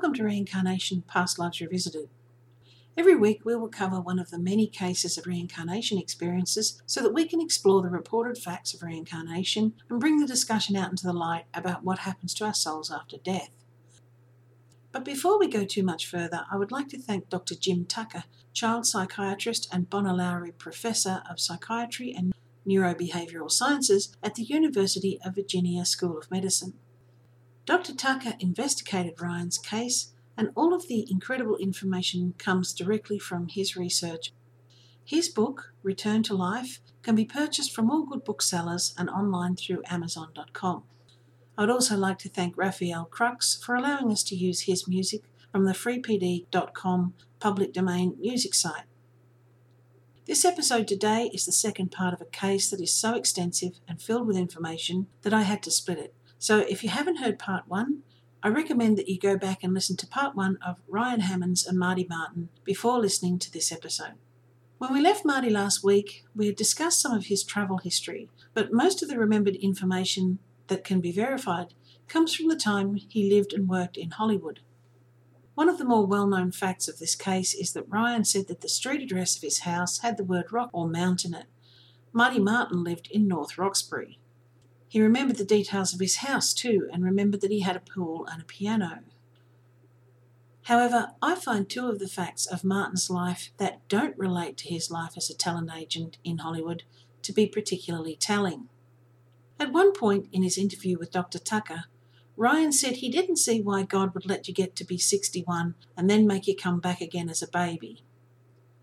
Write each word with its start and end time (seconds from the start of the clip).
Welcome 0.00 0.14
to 0.14 0.24
Reincarnation 0.24 1.02
Past 1.06 1.38
Lives 1.38 1.60
Revisited. 1.60 2.08
Every 2.96 3.14
week, 3.14 3.44
we 3.44 3.54
will 3.54 3.68
cover 3.68 4.00
one 4.00 4.18
of 4.18 4.30
the 4.30 4.38
many 4.38 4.66
cases 4.66 5.18
of 5.18 5.26
reincarnation 5.26 5.98
experiences 5.98 6.80
so 6.86 7.02
that 7.02 7.12
we 7.12 7.28
can 7.28 7.38
explore 7.38 7.82
the 7.82 7.90
reported 7.90 8.38
facts 8.38 8.72
of 8.72 8.82
reincarnation 8.82 9.74
and 9.90 10.00
bring 10.00 10.18
the 10.18 10.26
discussion 10.26 10.74
out 10.74 10.88
into 10.88 11.06
the 11.06 11.12
light 11.12 11.44
about 11.52 11.84
what 11.84 11.98
happens 11.98 12.32
to 12.32 12.46
our 12.46 12.54
souls 12.54 12.90
after 12.90 13.18
death. 13.18 13.50
But 14.90 15.04
before 15.04 15.38
we 15.38 15.48
go 15.48 15.66
too 15.66 15.82
much 15.82 16.06
further, 16.06 16.46
I 16.50 16.56
would 16.56 16.72
like 16.72 16.88
to 16.88 16.98
thank 16.98 17.28
Dr. 17.28 17.54
Jim 17.54 17.84
Tucker, 17.84 18.24
child 18.54 18.86
psychiatrist 18.86 19.68
and 19.70 19.90
Bonner 19.90 20.14
Lowry 20.14 20.52
Professor 20.52 21.22
of 21.30 21.38
Psychiatry 21.38 22.14
and 22.16 22.32
Neurobehavioral 22.66 23.50
Sciences 23.50 24.16
at 24.22 24.34
the 24.34 24.44
University 24.44 25.20
of 25.22 25.34
Virginia 25.34 25.84
School 25.84 26.16
of 26.16 26.30
Medicine. 26.30 26.72
Dr. 27.66 27.94
Tucker 27.94 28.34
investigated 28.40 29.20
Ryan's 29.20 29.58
case, 29.58 30.12
and 30.36 30.50
all 30.54 30.74
of 30.74 30.88
the 30.88 31.06
incredible 31.10 31.56
information 31.56 32.34
comes 32.38 32.72
directly 32.72 33.18
from 33.18 33.48
his 33.48 33.76
research. 33.76 34.32
His 35.04 35.28
book, 35.28 35.72
Return 35.82 36.22
to 36.24 36.34
Life, 36.34 36.80
can 37.02 37.14
be 37.14 37.24
purchased 37.24 37.74
from 37.74 37.90
all 37.90 38.06
good 38.06 38.24
booksellers 38.24 38.94
and 38.96 39.10
online 39.10 39.56
through 39.56 39.82
Amazon.com. 39.86 40.84
I 41.58 41.62
would 41.62 41.70
also 41.70 41.96
like 41.96 42.18
to 42.20 42.28
thank 42.28 42.56
Rafael 42.56 43.08
Krux 43.10 43.62
for 43.62 43.74
allowing 43.74 44.10
us 44.10 44.22
to 44.24 44.36
use 44.36 44.62
his 44.62 44.88
music 44.88 45.22
from 45.52 45.64
the 45.64 45.72
freepd.com 45.72 47.14
public 47.38 47.72
domain 47.72 48.16
music 48.18 48.54
site. 48.54 48.84
This 50.26 50.44
episode 50.44 50.86
today 50.86 51.30
is 51.34 51.44
the 51.44 51.52
second 51.52 51.90
part 51.90 52.14
of 52.14 52.20
a 52.20 52.26
case 52.26 52.70
that 52.70 52.80
is 52.80 52.92
so 52.92 53.14
extensive 53.14 53.80
and 53.88 54.00
filled 54.00 54.26
with 54.26 54.36
information 54.36 55.08
that 55.22 55.34
I 55.34 55.42
had 55.42 55.62
to 55.64 55.70
split 55.70 55.98
it. 55.98 56.14
So 56.40 56.60
if 56.60 56.82
you 56.82 56.88
haven't 56.88 57.18
heard 57.18 57.38
part 57.38 57.68
one, 57.68 58.02
I 58.42 58.48
recommend 58.48 58.96
that 58.96 59.10
you 59.10 59.18
go 59.18 59.36
back 59.36 59.62
and 59.62 59.74
listen 59.74 59.98
to 59.98 60.06
part 60.06 60.34
one 60.34 60.56
of 60.66 60.80
Ryan 60.88 61.20
Hammonds 61.20 61.66
and 61.66 61.78
Marty 61.78 62.06
Martin 62.08 62.48
before 62.64 62.98
listening 62.98 63.38
to 63.40 63.52
this 63.52 63.70
episode. 63.70 64.14
When 64.78 64.90
we 64.94 65.02
left 65.02 65.22
Marty 65.22 65.50
last 65.50 65.84
week, 65.84 66.24
we 66.34 66.46
had 66.46 66.56
discussed 66.56 66.98
some 66.98 67.12
of 67.12 67.26
his 67.26 67.44
travel 67.44 67.76
history, 67.76 68.30
but 68.54 68.72
most 68.72 69.02
of 69.02 69.10
the 69.10 69.18
remembered 69.18 69.56
information 69.56 70.38
that 70.68 70.82
can 70.82 71.02
be 71.02 71.12
verified 71.12 71.74
comes 72.08 72.34
from 72.34 72.48
the 72.48 72.56
time 72.56 72.94
he 72.94 73.28
lived 73.28 73.52
and 73.52 73.68
worked 73.68 73.98
in 73.98 74.12
Hollywood. 74.12 74.60
One 75.54 75.68
of 75.68 75.76
the 75.76 75.84
more 75.84 76.06
well 76.06 76.26
known 76.26 76.52
facts 76.52 76.88
of 76.88 76.98
this 76.98 77.14
case 77.14 77.52
is 77.52 77.74
that 77.74 77.90
Ryan 77.90 78.24
said 78.24 78.48
that 78.48 78.62
the 78.62 78.68
street 78.70 79.02
address 79.02 79.36
of 79.36 79.42
his 79.42 79.60
house 79.60 79.98
had 79.98 80.16
the 80.16 80.24
word 80.24 80.50
rock 80.50 80.70
or 80.72 80.88
mountain 80.88 81.34
in 81.34 81.40
it. 81.42 81.46
Marty 82.14 82.38
Martin 82.38 82.82
lived 82.82 83.10
in 83.10 83.28
North 83.28 83.58
Roxbury. 83.58 84.19
He 84.90 85.00
remembered 85.00 85.36
the 85.36 85.44
details 85.44 85.94
of 85.94 86.00
his 86.00 86.16
house 86.16 86.52
too, 86.52 86.88
and 86.92 87.04
remembered 87.04 87.42
that 87.42 87.52
he 87.52 87.60
had 87.60 87.76
a 87.76 87.80
pool 87.80 88.26
and 88.26 88.42
a 88.42 88.44
piano. 88.44 89.04
However, 90.62 91.12
I 91.22 91.36
find 91.36 91.70
two 91.70 91.88
of 91.88 92.00
the 92.00 92.08
facts 92.08 92.44
of 92.44 92.64
Martin's 92.64 93.08
life 93.08 93.52
that 93.58 93.86
don't 93.88 94.18
relate 94.18 94.56
to 94.56 94.68
his 94.68 94.90
life 94.90 95.12
as 95.16 95.30
a 95.30 95.34
talent 95.34 95.70
agent 95.72 96.18
in 96.24 96.38
Hollywood 96.38 96.82
to 97.22 97.32
be 97.32 97.46
particularly 97.46 98.16
telling. 98.16 98.68
At 99.60 99.72
one 99.72 99.92
point 99.92 100.26
in 100.32 100.42
his 100.42 100.58
interview 100.58 100.98
with 100.98 101.12
Dr. 101.12 101.38
Tucker, 101.38 101.84
Ryan 102.36 102.72
said 102.72 102.96
he 102.96 103.10
didn't 103.10 103.36
see 103.36 103.60
why 103.60 103.84
God 103.84 104.12
would 104.12 104.26
let 104.26 104.48
you 104.48 104.54
get 104.54 104.74
to 104.74 104.84
be 104.84 104.98
61 104.98 105.76
and 105.96 106.10
then 106.10 106.26
make 106.26 106.48
you 106.48 106.56
come 106.56 106.80
back 106.80 107.00
again 107.00 107.28
as 107.28 107.42
a 107.42 107.48
baby. 107.48 108.02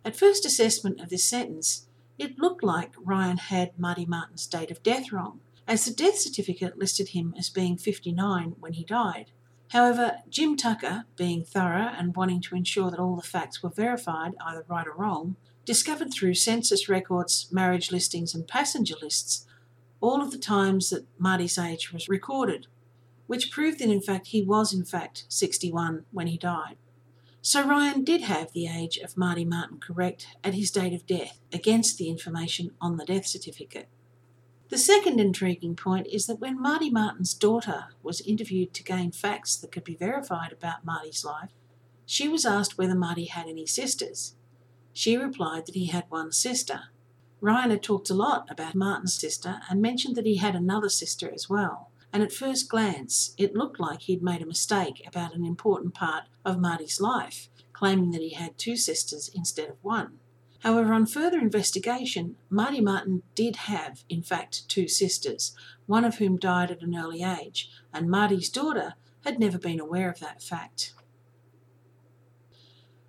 At 0.05 0.15
first 0.15 0.45
assessment 0.45 1.01
of 1.01 1.09
this 1.09 1.25
sentence, 1.25 1.87
it 2.17 2.39
looked 2.39 2.63
like 2.63 2.93
Ryan 2.97 3.39
had 3.39 3.77
Marty 3.77 4.05
Martin's 4.05 4.47
date 4.47 4.71
of 4.71 4.81
death 4.81 5.11
wrong 5.11 5.41
as 5.67 5.85
the 5.85 5.93
death 5.93 6.17
certificate 6.17 6.77
listed 6.77 7.09
him 7.09 7.33
as 7.37 7.49
being 7.49 7.77
59 7.77 8.55
when 8.59 8.73
he 8.73 8.83
died. 8.83 9.31
However, 9.71 10.19
Jim 10.29 10.55
Tucker, 10.55 11.03
being 11.17 11.43
thorough 11.43 11.91
and 11.97 12.15
wanting 12.15 12.41
to 12.41 12.55
ensure 12.55 12.89
that 12.89 12.99
all 12.99 13.17
the 13.17 13.21
facts 13.21 13.61
were 13.61 13.69
verified, 13.69 14.33
either 14.45 14.65
right 14.69 14.87
or 14.87 14.93
wrong, 14.93 15.35
discovered 15.65 16.13
through 16.13 16.35
census 16.35 16.87
records, 16.87 17.49
marriage 17.51 17.91
listings, 17.91 18.33
and 18.33 18.47
passenger 18.47 18.95
lists 19.01 19.45
all 19.99 20.21
of 20.21 20.31
the 20.31 20.37
times 20.37 20.89
that 20.89 21.07
Marty's 21.17 21.57
age 21.57 21.91
was 21.91 22.07
recorded, 22.07 22.67
which 23.25 23.51
proved 23.51 23.79
that 23.79 23.89
in 23.89 24.01
fact 24.01 24.27
he 24.27 24.41
was 24.41 24.73
in 24.73 24.85
fact 24.85 25.25
61 25.27 26.05
when 26.11 26.27
he 26.27 26.37
died. 26.37 26.77
So 27.41 27.65
Ryan 27.65 28.03
did 28.03 28.21
have 28.21 28.51
the 28.53 28.67
age 28.67 28.97
of 28.97 29.17
Marty 29.17 29.45
Martin 29.45 29.79
correct 29.79 30.27
at 30.43 30.53
his 30.53 30.71
date 30.71 30.93
of 30.93 31.05
death 31.05 31.39
against 31.51 31.97
the 31.97 32.09
information 32.09 32.71
on 32.79 32.97
the 32.97 33.05
death 33.05 33.25
certificate. 33.25 33.87
The 34.69 34.77
second 34.77 35.21
intriguing 35.21 35.77
point 35.77 36.07
is 36.07 36.25
that 36.25 36.41
when 36.41 36.61
Marty 36.61 36.89
Martin's 36.89 37.33
daughter 37.33 37.85
was 38.03 38.19
interviewed 38.21 38.73
to 38.73 38.83
gain 38.83 39.11
facts 39.11 39.55
that 39.55 39.71
could 39.71 39.85
be 39.85 39.95
verified 39.95 40.51
about 40.51 40.85
Marty's 40.85 41.23
life, 41.23 41.51
she 42.05 42.27
was 42.27 42.45
asked 42.45 42.77
whether 42.77 42.95
Marty 42.95 43.25
had 43.25 43.47
any 43.47 43.65
sisters. 43.65 44.35
She 44.91 45.15
replied 45.15 45.67
that 45.67 45.75
he 45.75 45.85
had 45.85 46.03
one 46.09 46.33
sister. 46.33 46.89
Ryan 47.39 47.69
had 47.69 47.83
talked 47.83 48.09
a 48.09 48.13
lot 48.13 48.49
about 48.49 48.75
Martin's 48.75 49.13
sister 49.13 49.61
and 49.69 49.81
mentioned 49.81 50.17
that 50.17 50.25
he 50.25 50.35
had 50.35 50.55
another 50.55 50.89
sister 50.89 51.31
as 51.33 51.49
well. 51.49 51.91
And 52.11 52.21
at 52.21 52.33
first 52.33 52.67
glance, 52.67 53.33
it 53.37 53.55
looked 53.55 53.79
like 53.79 54.01
he'd 54.01 54.23
made 54.23 54.41
a 54.41 54.45
mistake 54.45 55.01
about 55.07 55.33
an 55.33 55.45
important 55.45 55.93
part 55.93 56.25
of 56.43 56.59
Marty's 56.59 56.99
life, 56.99 57.47
claiming 57.71 58.11
that 58.11 58.21
he 58.21 58.33
had 58.33 58.57
two 58.57 58.75
sisters 58.75 59.29
instead 59.33 59.69
of 59.69 59.77
one. 59.81 60.19
However, 60.59 60.93
on 60.93 61.05
further 61.05 61.39
investigation, 61.39 62.35
Marty 62.49 62.81
Martin 62.81 63.23
did 63.35 63.55
have, 63.57 64.03
in 64.09 64.23
fact, 64.23 64.67
two 64.67 64.87
sisters, 64.87 65.55
one 65.85 66.03
of 66.03 66.15
whom 66.15 66.37
died 66.37 66.71
at 66.71 66.81
an 66.81 66.95
early 66.95 67.23
age, 67.23 67.69
and 67.93 68.09
Marty's 68.09 68.49
daughter 68.49 68.95
had 69.23 69.39
never 69.39 69.57
been 69.57 69.79
aware 69.79 70.09
of 70.09 70.19
that 70.19 70.41
fact. 70.41 70.93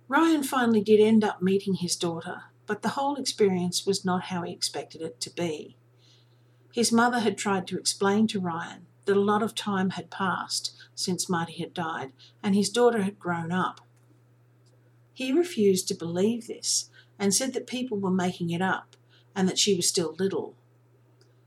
Ryan 0.07 0.43
finally 0.43 0.81
did 0.81 0.99
end 0.99 1.23
up 1.23 1.41
meeting 1.41 1.75
his 1.75 1.95
daughter, 1.95 2.43
but 2.65 2.81
the 2.81 2.89
whole 2.89 3.15
experience 3.15 3.85
was 3.85 4.05
not 4.05 4.25
how 4.25 4.43
he 4.43 4.51
expected 4.51 5.01
it 5.01 5.19
to 5.21 5.29
be. 5.29 5.77
His 6.71 6.91
mother 6.91 7.19
had 7.19 7.37
tried 7.37 7.67
to 7.67 7.77
explain 7.77 8.27
to 8.27 8.39
Ryan 8.39 8.85
that 9.05 9.17
a 9.17 9.21
lot 9.21 9.41
of 9.41 9.55
time 9.55 9.91
had 9.91 10.11
passed 10.11 10.73
since 10.93 11.29
Marty 11.29 11.53
had 11.59 11.73
died 11.73 12.11
and 12.43 12.53
his 12.53 12.69
daughter 12.69 13.01
had 13.01 13.19
grown 13.19 13.51
up. 13.51 13.81
He 15.13 15.33
refused 15.33 15.87
to 15.87 15.95
believe 15.95 16.47
this 16.47 16.89
and 17.19 17.33
said 17.33 17.53
that 17.53 17.67
people 17.67 17.99
were 17.99 18.09
making 18.09 18.49
it 18.49 18.61
up 18.61 18.95
and 19.35 19.47
that 19.47 19.59
she 19.59 19.75
was 19.75 19.87
still 19.87 20.15
little. 20.17 20.55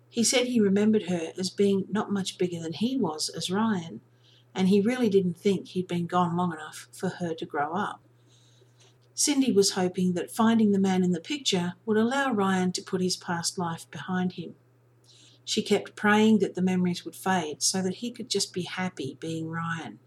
He 0.09 0.23
said 0.23 0.47
he 0.47 0.61
remembered 0.61 1.05
her 1.05 1.33
as 1.39 1.49
being 1.49 1.87
not 1.89 2.13
much 2.13 2.37
bigger 2.37 2.61
than 2.61 2.75
he 2.75 2.99
was 2.99 3.31
as 3.31 3.51
Ryan, 3.51 4.03
and 4.55 4.69
he 4.69 4.81
really 4.81 5.09
didn't 5.09 5.39
think 5.39 5.69
he'd 5.69 5.89
been 5.89 6.07
gone 6.07 6.37
long 6.37 6.53
enough 6.53 6.87
for 6.93 7.09
her 7.09 7.35
to 7.35 7.47
grow 7.47 7.75
up. 7.75 8.03
Cindy 9.15 9.53
was 9.53 9.73
hoping 9.73 10.13
that 10.13 10.31
finding 10.31 10.73
the 10.73 10.79
man 10.79 11.03
in 11.03 11.13
the 11.13 11.21
picture 11.21 11.75
would 11.87 11.97
allow 11.97 12.31
Ryan 12.31 12.73
to 12.73 12.83
put 12.83 13.01
his 13.01 13.17
past 13.17 13.59
life 13.59 13.91
behind 13.91 14.33
him. 14.33 14.55
She 15.45 15.63
kept 15.63 15.97
praying 15.97 16.39
that 16.39 16.55
the 16.55 16.63
memories 16.63 17.05
would 17.05 17.17
fade 17.17 17.63
so 17.63 17.83
that 17.83 17.97
he 17.97 18.11
could 18.11 18.29
just 18.29 18.53
be 18.53 18.63
happy 18.63 19.17
being 19.19 19.49
Ryan. 19.49 19.99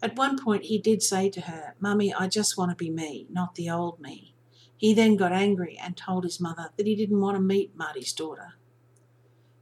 At 0.00 0.16
one 0.16 0.38
point, 0.38 0.64
he 0.64 0.78
did 0.78 1.02
say 1.02 1.28
to 1.30 1.42
her, 1.42 1.74
Mummy, 1.80 2.14
I 2.14 2.28
just 2.28 2.56
want 2.56 2.70
to 2.70 2.76
be 2.76 2.90
me, 2.90 3.26
not 3.30 3.54
the 3.54 3.70
old 3.70 4.00
me. 4.00 4.35
He 4.76 4.92
then 4.92 5.16
got 5.16 5.32
angry 5.32 5.78
and 5.82 5.96
told 5.96 6.24
his 6.24 6.40
mother 6.40 6.70
that 6.76 6.86
he 6.86 6.94
didn't 6.94 7.20
want 7.20 7.36
to 7.36 7.42
meet 7.42 7.76
Marty's 7.76 8.12
daughter. 8.12 8.54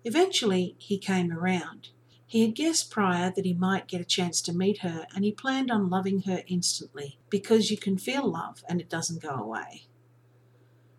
Eventually, 0.05 0.75
he 0.79 0.99
came 0.99 1.33
around. 1.33 1.91
He 2.27 2.43
had 2.43 2.55
guessed 2.55 2.91
prior 2.91 3.31
that 3.31 3.45
he 3.45 3.55
might 3.55 3.87
get 3.87 4.01
a 4.01 4.05
chance 4.05 4.41
to 4.43 4.53
meet 4.53 4.79
her, 4.79 5.07
and 5.15 5.25
he 5.25 5.33
planned 5.33 5.71
on 5.71 5.89
loving 5.89 6.23
her 6.23 6.43
instantly 6.47 7.19
because 7.31 7.71
you 7.71 7.77
can 7.77 7.97
feel 7.97 8.31
love 8.31 8.65
and 8.69 8.81
it 8.81 8.91
doesn't 8.91 9.23
go 9.23 9.31
away. 9.31 9.87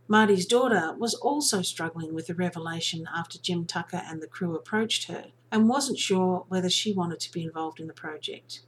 Marty's 0.07 0.45
daughter 0.45 0.95
was 0.97 1.15
also 1.15 1.61
struggling 1.61 2.13
with 2.13 2.27
the 2.27 2.35
revelation 2.35 3.09
after 3.13 3.39
Jim 3.39 3.65
Tucker 3.65 4.03
and 4.05 4.21
the 4.21 4.27
crew 4.27 4.55
approached 4.55 5.07
her 5.07 5.31
and 5.51 5.67
wasn't 5.67 5.97
sure 5.97 6.45
whether 6.47 6.69
she 6.69 6.93
wanted 6.93 7.19
to 7.21 7.31
be 7.31 7.43
involved 7.43 7.79
in 7.79 7.87
the 7.87 7.93
project. 7.93 8.61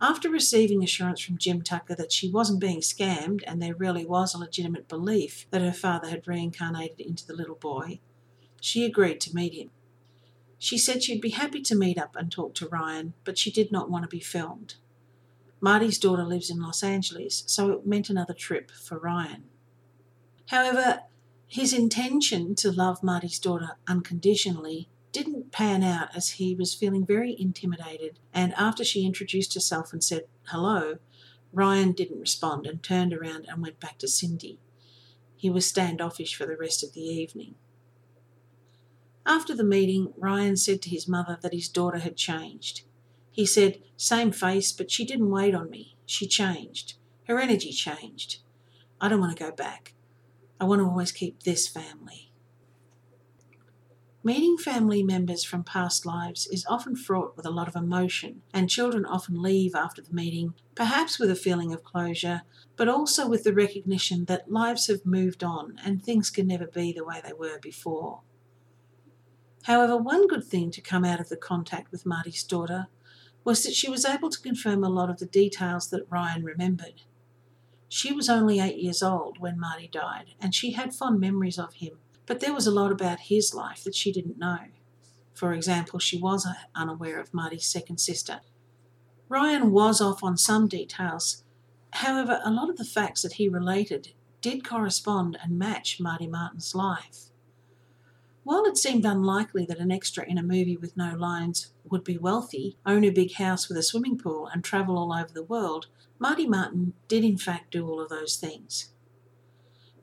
After 0.00 0.28
receiving 0.28 0.84
assurance 0.84 1.20
from 1.20 1.38
Jim 1.38 1.62
Tucker 1.62 1.94
that 1.94 2.12
she 2.12 2.30
wasn't 2.30 2.60
being 2.60 2.80
scammed 2.80 3.42
and 3.46 3.62
there 3.62 3.74
really 3.74 4.04
was 4.04 4.34
a 4.34 4.38
legitimate 4.38 4.88
belief 4.88 5.46
that 5.50 5.62
her 5.62 5.72
father 5.72 6.08
had 6.10 6.28
reincarnated 6.28 7.00
into 7.00 7.26
the 7.26 7.34
little 7.34 7.54
boy, 7.54 8.00
she 8.60 8.84
agreed 8.84 9.20
to 9.22 9.34
meet 9.34 9.54
him. 9.54 9.70
She 10.58 10.76
said 10.76 11.02
she'd 11.02 11.20
be 11.20 11.30
happy 11.30 11.62
to 11.62 11.74
meet 11.74 11.98
up 11.98 12.14
and 12.14 12.30
talk 12.30 12.54
to 12.56 12.68
Ryan, 12.68 13.14
but 13.24 13.38
she 13.38 13.50
did 13.50 13.72
not 13.72 13.90
want 13.90 14.04
to 14.04 14.08
be 14.08 14.20
filmed. 14.20 14.74
Marty's 15.60 15.98
daughter 15.98 16.24
lives 16.24 16.50
in 16.50 16.60
Los 16.60 16.82
Angeles, 16.82 17.44
so 17.46 17.72
it 17.72 17.86
meant 17.86 18.10
another 18.10 18.34
trip 18.34 18.70
for 18.70 18.98
Ryan. 18.98 19.44
However, 20.48 21.00
his 21.46 21.72
intention 21.72 22.54
to 22.56 22.70
love 22.70 23.02
Marty's 23.02 23.38
daughter 23.38 23.76
unconditionally 23.86 24.88
didn't 25.16 25.50
pan 25.50 25.82
out 25.82 26.14
as 26.14 26.32
he 26.32 26.54
was 26.54 26.74
feeling 26.74 27.06
very 27.06 27.34
intimidated, 27.40 28.18
and 28.34 28.52
after 28.52 28.84
she 28.84 29.06
introduced 29.06 29.54
herself 29.54 29.94
and 29.94 30.04
said 30.04 30.24
hello, 30.48 30.98
Ryan 31.54 31.92
didn't 31.92 32.20
respond 32.20 32.66
and 32.66 32.82
turned 32.82 33.14
around 33.14 33.46
and 33.48 33.62
went 33.62 33.80
back 33.80 33.96
to 33.98 34.08
Cindy. 34.08 34.60
He 35.34 35.48
was 35.48 35.66
standoffish 35.66 36.34
for 36.34 36.44
the 36.44 36.56
rest 36.56 36.84
of 36.84 36.92
the 36.92 37.00
evening. 37.00 37.54
After 39.24 39.54
the 39.54 39.64
meeting, 39.64 40.12
Ryan 40.18 40.58
said 40.58 40.82
to 40.82 40.90
his 40.90 41.08
mother 41.08 41.38
that 41.40 41.54
his 41.54 41.70
daughter 41.70 42.00
had 42.00 42.18
changed. 42.18 42.82
He 43.30 43.46
said, 43.46 43.78
Same 43.96 44.32
face, 44.32 44.70
but 44.70 44.90
she 44.90 45.06
didn't 45.06 45.30
wait 45.30 45.54
on 45.54 45.70
me. 45.70 45.96
She 46.04 46.26
changed. 46.26 46.98
Her 47.26 47.40
energy 47.40 47.70
changed. 47.70 48.40
I 49.00 49.08
don't 49.08 49.20
want 49.20 49.34
to 49.34 49.42
go 49.42 49.50
back. 49.50 49.94
I 50.60 50.64
want 50.64 50.80
to 50.80 50.86
always 50.86 51.10
keep 51.10 51.42
this 51.42 51.66
family. 51.66 52.25
Meeting 54.26 54.58
family 54.58 55.04
members 55.04 55.44
from 55.44 55.62
past 55.62 56.04
lives 56.04 56.48
is 56.48 56.66
often 56.66 56.96
fraught 56.96 57.36
with 57.36 57.46
a 57.46 57.50
lot 57.50 57.68
of 57.68 57.76
emotion, 57.76 58.42
and 58.52 58.68
children 58.68 59.04
often 59.04 59.40
leave 59.40 59.72
after 59.72 60.02
the 60.02 60.12
meeting, 60.12 60.52
perhaps 60.74 61.20
with 61.20 61.30
a 61.30 61.36
feeling 61.36 61.72
of 61.72 61.84
closure, 61.84 62.42
but 62.74 62.88
also 62.88 63.28
with 63.28 63.44
the 63.44 63.52
recognition 63.52 64.24
that 64.24 64.50
lives 64.50 64.88
have 64.88 65.06
moved 65.06 65.44
on 65.44 65.78
and 65.84 66.02
things 66.02 66.28
can 66.28 66.48
never 66.48 66.66
be 66.66 66.92
the 66.92 67.04
way 67.04 67.22
they 67.24 67.34
were 67.34 67.60
before. 67.60 68.22
However, 69.62 69.96
one 69.96 70.26
good 70.26 70.42
thing 70.42 70.72
to 70.72 70.80
come 70.80 71.04
out 71.04 71.20
of 71.20 71.28
the 71.28 71.36
contact 71.36 71.92
with 71.92 72.04
Marty's 72.04 72.42
daughter 72.42 72.88
was 73.44 73.62
that 73.62 73.74
she 73.74 73.88
was 73.88 74.04
able 74.04 74.30
to 74.30 74.42
confirm 74.42 74.82
a 74.82 74.88
lot 74.88 75.08
of 75.08 75.20
the 75.20 75.26
details 75.26 75.88
that 75.90 76.10
Ryan 76.10 76.42
remembered. 76.42 77.02
She 77.88 78.12
was 78.12 78.28
only 78.28 78.58
eight 78.58 78.78
years 78.78 79.04
old 79.04 79.38
when 79.38 79.60
Marty 79.60 79.86
died, 79.86 80.34
and 80.40 80.52
she 80.52 80.72
had 80.72 80.92
fond 80.92 81.20
memories 81.20 81.60
of 81.60 81.74
him 81.74 81.98
but 82.26 82.40
there 82.40 82.54
was 82.54 82.66
a 82.66 82.72
lot 82.72 82.92
about 82.92 83.20
his 83.20 83.54
life 83.54 83.84
that 83.84 83.94
she 83.94 84.12
didn't 84.12 84.38
know. 84.38 84.58
For 85.34 85.52
example, 85.52 85.98
she 85.98 86.18
was 86.18 86.46
uh, 86.46 86.54
unaware 86.74 87.20
of 87.20 87.32
Marty's 87.32 87.66
second 87.66 87.98
sister. 87.98 88.40
Ryan 89.28 89.70
was 89.70 90.00
off 90.00 90.22
on 90.22 90.36
some 90.36 90.68
details. 90.68 91.44
However, 91.92 92.40
a 92.44 92.50
lot 92.50 92.70
of 92.70 92.76
the 92.76 92.84
facts 92.84 93.22
that 93.22 93.34
he 93.34 93.48
related 93.48 94.12
did 94.40 94.66
correspond 94.66 95.38
and 95.42 95.58
match 95.58 96.00
Marty 96.00 96.26
Martin's 96.26 96.74
life. 96.74 97.30
While 98.44 98.64
it 98.64 98.76
seemed 98.76 99.04
unlikely 99.04 99.66
that 99.66 99.80
an 99.80 99.90
extra 99.90 100.24
in 100.24 100.38
a 100.38 100.42
movie 100.42 100.76
with 100.76 100.96
no 100.96 101.16
lines 101.16 101.72
would 101.84 102.04
be 102.04 102.16
wealthy, 102.16 102.76
own 102.86 103.02
a 103.04 103.10
big 103.10 103.34
house 103.34 103.68
with 103.68 103.76
a 103.76 103.82
swimming 103.82 104.18
pool, 104.18 104.46
and 104.46 104.62
travel 104.62 104.96
all 104.96 105.12
over 105.12 105.32
the 105.32 105.42
world, 105.42 105.88
Marty 106.18 106.46
Martin 106.46 106.92
did 107.08 107.24
in 107.24 107.36
fact 107.36 107.72
do 107.72 107.86
all 107.88 108.00
of 108.00 108.08
those 108.08 108.36
things. 108.36 108.92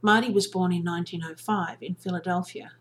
Marty 0.06 0.30
was 0.30 0.48
born 0.48 0.74
in 0.74 0.84
1905 0.84 1.78
in 1.82 1.96
Philadelphia. 1.96 2.74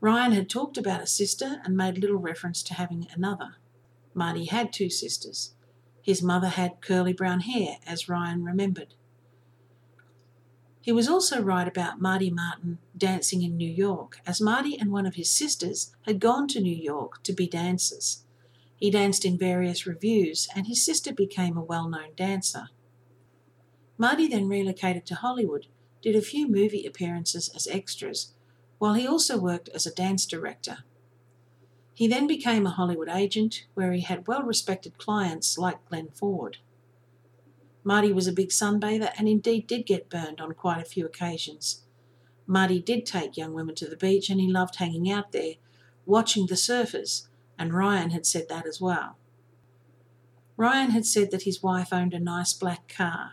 Ryan 0.00 0.32
had 0.32 0.50
talked 0.50 0.76
about 0.76 1.00
a 1.00 1.06
sister 1.06 1.62
and 1.64 1.76
made 1.76 1.98
little 1.98 2.16
reference 2.16 2.64
to 2.64 2.74
having 2.74 3.06
another. 3.14 3.54
Marty 4.12 4.46
had 4.46 4.72
two 4.72 4.90
sisters. 4.90 5.54
His 6.02 6.20
mother 6.20 6.48
had 6.48 6.80
curly 6.80 7.12
brown 7.12 7.40
hair, 7.40 7.76
as 7.86 8.08
Ryan 8.08 8.44
remembered. 8.44 8.94
He 10.80 10.90
was 10.90 11.06
also 11.06 11.40
right 11.40 11.68
about 11.68 12.00
Marty 12.00 12.28
Martin 12.28 12.78
dancing 12.96 13.42
in 13.42 13.56
New 13.56 13.70
York, 13.70 14.18
as 14.26 14.40
Marty 14.40 14.76
and 14.76 14.90
one 14.90 15.06
of 15.06 15.14
his 15.14 15.30
sisters 15.30 15.94
had 16.06 16.18
gone 16.18 16.48
to 16.48 16.60
New 16.60 16.74
York 16.74 17.22
to 17.22 17.32
be 17.32 17.46
dancers. 17.46 18.24
He 18.74 18.90
danced 18.90 19.24
in 19.24 19.38
various 19.38 19.86
revues, 19.86 20.48
and 20.56 20.66
his 20.66 20.84
sister 20.84 21.12
became 21.12 21.56
a 21.56 21.62
well 21.62 21.88
known 21.88 22.14
dancer. 22.16 22.70
Marty 23.96 24.26
then 24.26 24.48
relocated 24.48 25.06
to 25.06 25.14
Hollywood 25.14 25.68
did 26.02 26.16
a 26.16 26.22
few 26.22 26.48
movie 26.48 26.86
appearances 26.86 27.48
as 27.54 27.66
extras, 27.66 28.32
while 28.78 28.94
he 28.94 29.06
also 29.06 29.38
worked 29.38 29.68
as 29.70 29.86
a 29.86 29.94
dance 29.94 30.26
director. 30.26 30.78
He 31.94 32.06
then 32.06 32.26
became 32.26 32.64
a 32.64 32.70
Hollywood 32.70 33.08
agent, 33.08 33.66
where 33.74 33.92
he 33.92 34.02
had 34.02 34.28
well 34.28 34.42
respected 34.44 34.98
clients 34.98 35.58
like 35.58 35.84
Glenn 35.88 36.08
Ford. 36.14 36.58
Marty 37.82 38.12
was 38.12 38.26
a 38.26 38.32
big 38.32 38.50
sunbather 38.50 39.12
and 39.18 39.28
indeed 39.28 39.66
did 39.66 39.86
get 39.86 40.10
burned 40.10 40.40
on 40.40 40.52
quite 40.52 40.80
a 40.80 40.88
few 40.88 41.06
occasions. 41.06 41.82
Marty 42.46 42.80
did 42.80 43.04
take 43.04 43.36
young 43.36 43.52
women 43.52 43.74
to 43.74 43.86
the 43.86 43.96
beach 43.96 44.30
and 44.30 44.40
he 44.40 44.46
loved 44.46 44.76
hanging 44.76 45.10
out 45.10 45.32
there, 45.32 45.54
watching 46.06 46.46
the 46.46 46.54
surfers, 46.54 47.26
and 47.58 47.74
Ryan 47.74 48.10
had 48.10 48.26
said 48.26 48.48
that 48.48 48.66
as 48.66 48.80
well. 48.80 49.16
Ryan 50.56 50.90
had 50.90 51.06
said 51.06 51.30
that 51.30 51.42
his 51.42 51.62
wife 51.62 51.92
owned 51.92 52.14
a 52.14 52.20
nice 52.20 52.52
black 52.52 52.88
car, 52.88 53.32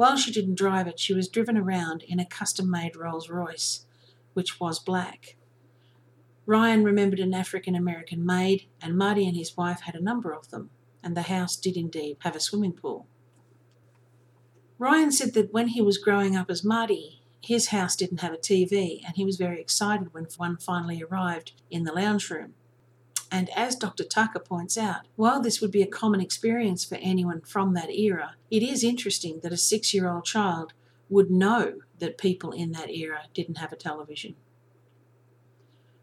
while 0.00 0.16
she 0.16 0.32
didn't 0.32 0.54
drive 0.54 0.86
it, 0.86 0.98
she 0.98 1.12
was 1.12 1.28
driven 1.28 1.58
around 1.58 2.02
in 2.04 2.18
a 2.18 2.24
custom 2.24 2.70
made 2.70 2.96
Rolls 2.96 3.28
Royce, 3.28 3.84
which 4.32 4.58
was 4.58 4.78
black. 4.78 5.36
Ryan 6.46 6.84
remembered 6.84 7.20
an 7.20 7.34
African 7.34 7.74
American 7.74 8.24
maid, 8.24 8.66
and 8.80 8.96
Marty 8.96 9.26
and 9.26 9.36
his 9.36 9.58
wife 9.58 9.80
had 9.82 9.94
a 9.94 10.02
number 10.02 10.32
of 10.32 10.48
them, 10.48 10.70
and 11.04 11.14
the 11.14 11.28
house 11.28 11.54
did 11.54 11.76
indeed 11.76 12.16
have 12.20 12.34
a 12.34 12.40
swimming 12.40 12.72
pool. 12.72 13.08
Ryan 14.78 15.12
said 15.12 15.34
that 15.34 15.52
when 15.52 15.68
he 15.68 15.82
was 15.82 15.98
growing 15.98 16.34
up 16.34 16.50
as 16.50 16.64
Marty, 16.64 17.20
his 17.42 17.66
house 17.66 17.94
didn't 17.94 18.22
have 18.22 18.32
a 18.32 18.38
TV, 18.38 19.02
and 19.06 19.16
he 19.16 19.26
was 19.26 19.36
very 19.36 19.60
excited 19.60 20.14
when 20.14 20.28
one 20.38 20.56
finally 20.56 21.02
arrived 21.02 21.52
in 21.70 21.84
the 21.84 21.92
lounge 21.92 22.30
room. 22.30 22.54
And 23.30 23.48
as 23.50 23.76
Dr. 23.76 24.04
Tucker 24.04 24.40
points 24.40 24.76
out, 24.76 25.06
while 25.14 25.40
this 25.40 25.60
would 25.60 25.70
be 25.70 25.82
a 25.82 25.86
common 25.86 26.20
experience 26.20 26.84
for 26.84 26.96
anyone 26.96 27.40
from 27.42 27.74
that 27.74 27.90
era, 27.90 28.34
it 28.50 28.62
is 28.62 28.82
interesting 28.82 29.40
that 29.42 29.52
a 29.52 29.56
six 29.56 29.94
year 29.94 30.08
old 30.08 30.24
child 30.24 30.72
would 31.08 31.30
know 31.30 31.80
that 31.98 32.18
people 32.18 32.50
in 32.50 32.72
that 32.72 32.90
era 32.90 33.22
didn't 33.32 33.58
have 33.58 33.72
a 33.72 33.76
television. 33.76 34.34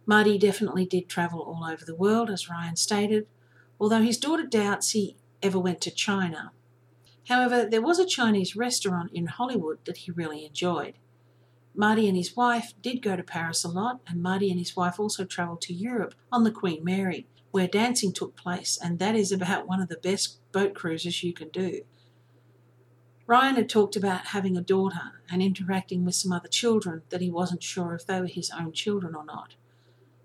Marty 0.05 0.37
definitely 0.37 0.85
did 0.85 1.09
travel 1.09 1.41
all 1.41 1.65
over 1.69 1.83
the 1.83 1.95
world, 1.95 2.29
as 2.29 2.49
Ryan 2.49 2.77
stated, 2.77 3.27
although 3.79 4.01
his 4.01 4.17
daughter 4.17 4.45
doubts 4.45 4.91
he 4.91 5.17
ever 5.43 5.59
went 5.59 5.81
to 5.81 5.91
China. 5.91 6.51
However, 7.27 7.65
there 7.65 7.81
was 7.81 7.99
a 7.99 8.05
Chinese 8.05 8.55
restaurant 8.55 9.11
in 9.13 9.27
Hollywood 9.27 9.79
that 9.83 9.97
he 9.97 10.11
really 10.11 10.45
enjoyed. 10.45 10.93
Marty 11.79 12.07
and 12.07 12.17
his 12.17 12.35
wife 12.35 12.73
did 12.81 13.03
go 13.03 13.15
to 13.15 13.21
Paris 13.21 13.63
a 13.63 13.67
lot, 13.67 14.01
and 14.07 14.21
Marty 14.21 14.49
and 14.49 14.57
his 14.59 14.75
wife 14.75 14.99
also 14.99 15.23
travelled 15.23 15.61
to 15.61 15.73
Europe 15.73 16.15
on 16.31 16.43
the 16.43 16.49
Queen 16.49 16.83
Mary, 16.83 17.27
where 17.51 17.67
dancing 17.67 18.11
took 18.11 18.35
place, 18.35 18.79
and 18.83 18.97
that 18.97 19.15
is 19.15 19.31
about 19.31 19.67
one 19.67 19.79
of 19.79 19.87
the 19.87 19.97
best 19.97 20.39
boat 20.51 20.73
cruises 20.73 21.23
you 21.23 21.33
can 21.33 21.49
do. 21.49 21.81
Ryan 23.27 23.57
had 23.57 23.69
talked 23.69 23.95
about 23.95 24.27
having 24.27 24.57
a 24.57 24.61
daughter 24.61 25.21
and 25.29 25.39
interacting 25.39 26.03
with 26.03 26.15
some 26.15 26.31
other 26.31 26.47
children 26.47 27.03
that 27.09 27.21
he 27.21 27.29
wasn't 27.29 27.61
sure 27.61 27.93
if 27.93 28.07
they 28.07 28.19
were 28.19 28.25
his 28.27 28.49
own 28.49 28.71
children 28.71 29.13
or 29.13 29.23
not. 29.23 29.53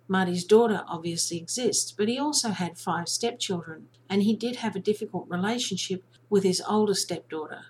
Marty's 0.09 0.44
daughter 0.44 0.85
obviously 0.88 1.37
exists, 1.37 1.92
but 1.92 2.09
he 2.09 2.18
also 2.18 2.50
had 2.50 2.78
five 2.78 3.11
stepchildren, 3.11 3.88
and 4.09 4.23
he 4.23 4.35
did 4.35 4.56
have 4.56 4.75
a 4.75 4.80
difficult 4.80 5.28
relationship 5.28 6.02
with 6.30 6.44
his 6.44 6.62
older 6.66 6.94
stepdaughter, 6.94 7.66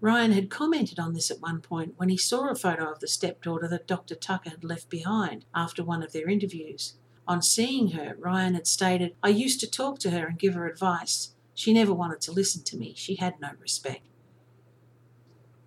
Ryan 0.00 0.32
had 0.32 0.50
commented 0.50 0.98
on 0.98 1.14
this 1.14 1.30
at 1.30 1.40
one 1.40 1.60
point 1.60 1.94
when 1.96 2.10
he 2.10 2.16
saw 2.16 2.48
a 2.48 2.54
photo 2.54 2.90
of 2.90 3.00
the 3.00 3.08
stepdaughter 3.08 3.66
that 3.68 3.86
Dr. 3.86 4.14
Tucker 4.14 4.50
had 4.50 4.64
left 4.64 4.90
behind 4.90 5.46
after 5.54 5.82
one 5.82 6.02
of 6.02 6.12
their 6.12 6.28
interviews. 6.28 6.94
On 7.26 7.42
seeing 7.42 7.92
her, 7.92 8.14
Ryan 8.18 8.54
had 8.54 8.66
stated, 8.66 9.16
I 9.22 9.30
used 9.30 9.58
to 9.60 9.70
talk 9.70 9.98
to 10.00 10.10
her 10.10 10.26
and 10.26 10.38
give 10.38 10.54
her 10.54 10.68
advice. 10.68 11.34
She 11.54 11.72
never 11.72 11.94
wanted 11.94 12.20
to 12.22 12.32
listen 12.32 12.62
to 12.64 12.76
me. 12.76 12.94
She 12.94 13.16
had 13.16 13.40
no 13.40 13.50
respect. 13.60 14.06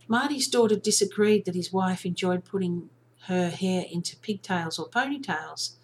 Marty's 0.08 0.48
daughter 0.48 0.76
disagreed 0.76 1.46
that 1.46 1.56
his 1.56 1.74
wife 1.74 2.06
enjoyed 2.06 2.46
putting 2.46 2.90
her 3.24 3.50
hair 3.50 3.86
into 3.92 4.18
pigtails 4.18 4.80
or 4.80 4.90
ponytails, 4.90 5.76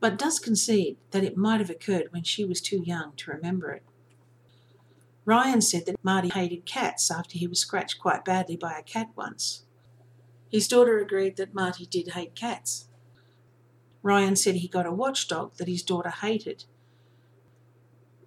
but 0.00 0.18
does 0.18 0.38
concede 0.38 0.96
that 1.10 1.24
it 1.24 1.36
might 1.36 1.60
have 1.60 1.70
occurred 1.70 2.08
when 2.10 2.22
she 2.22 2.44
was 2.44 2.60
too 2.60 2.82
young 2.84 3.12
to 3.16 3.30
remember 3.30 3.72
it. 3.72 3.82
Ryan 5.26 5.60
said 5.60 5.86
that 5.86 6.04
Marty 6.04 6.28
hated 6.28 6.66
cats 6.66 7.10
after 7.10 7.36
he 7.36 7.48
was 7.48 7.58
scratched 7.58 7.98
quite 7.98 8.24
badly 8.24 8.56
by 8.56 8.78
a 8.78 8.82
cat 8.82 9.10
once. 9.16 9.64
His 10.48 10.68
daughter 10.68 10.98
agreed 10.98 11.36
that 11.36 11.52
Marty 11.52 11.84
did 11.84 12.10
hate 12.10 12.36
cats. 12.36 12.86
Ryan 14.04 14.36
said 14.36 14.54
he 14.54 14.68
got 14.68 14.86
a 14.86 14.92
watchdog 14.92 15.56
that 15.56 15.66
his 15.66 15.82
daughter 15.82 16.10
hated. 16.10 16.64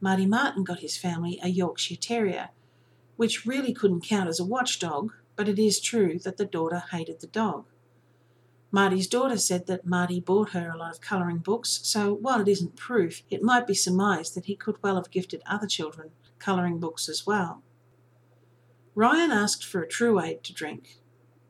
Marty 0.01 0.25
Martin 0.25 0.65
got 0.65 0.81
his 0.81 0.97
family 0.97 1.39
a 1.41 1.47
Yorkshire 1.47 1.95
Terrier, 1.95 2.49
which 3.15 3.45
really 3.45 3.73
couldn't 3.73 4.03
count 4.03 4.27
as 4.27 4.41
a 4.41 4.45
watchdog, 4.45 5.13
but 5.37 5.47
it 5.47 5.57
is 5.57 5.79
true 5.79 6.19
that 6.19 6.35
the 6.35 6.43
daughter 6.43 6.83
hated 6.91 7.21
the 7.21 7.27
dog. 7.27 7.65
Marty's 8.71 9.07
daughter 9.07 9.37
said 9.37 9.67
that 9.67 9.85
Marty 9.85 10.19
bought 10.19 10.49
her 10.49 10.69
a 10.69 10.77
lot 10.77 10.93
of 10.93 10.99
colouring 10.99 11.37
books, 11.37 11.79
so 11.81 12.13
while 12.13 12.41
it 12.41 12.49
isn't 12.49 12.75
proof, 12.75 13.23
it 13.29 13.41
might 13.41 13.65
be 13.65 13.73
surmised 13.73 14.35
that 14.35 14.45
he 14.45 14.55
could 14.55 14.75
well 14.83 14.95
have 14.95 15.09
gifted 15.09 15.41
other 15.45 15.65
children 15.65 16.11
colouring 16.39 16.79
books 16.79 17.07
as 17.09 17.25
well. 17.27 17.61
Ryan 18.95 19.31
asked 19.31 19.65
for 19.65 19.81
a 19.81 19.87
Tru-Ade 19.87 20.43
to 20.43 20.53
drink. 20.53 20.97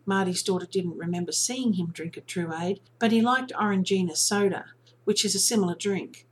Marty's 0.06 0.44
daughter 0.44 0.68
didn't 0.70 0.98
remember 0.98 1.32
seeing 1.32 1.74
him 1.74 1.92
drink 1.92 2.18
a 2.18 2.22
Tru-Ade, 2.22 2.82
but 3.00 3.12
he 3.12 3.22
liked 3.22 3.54
Orangina 3.54 4.16
soda, 4.16 4.66
which 5.04 5.24
is 5.24 5.36
a 5.36 5.40
similar 5.40 5.76
drink. 5.76 6.28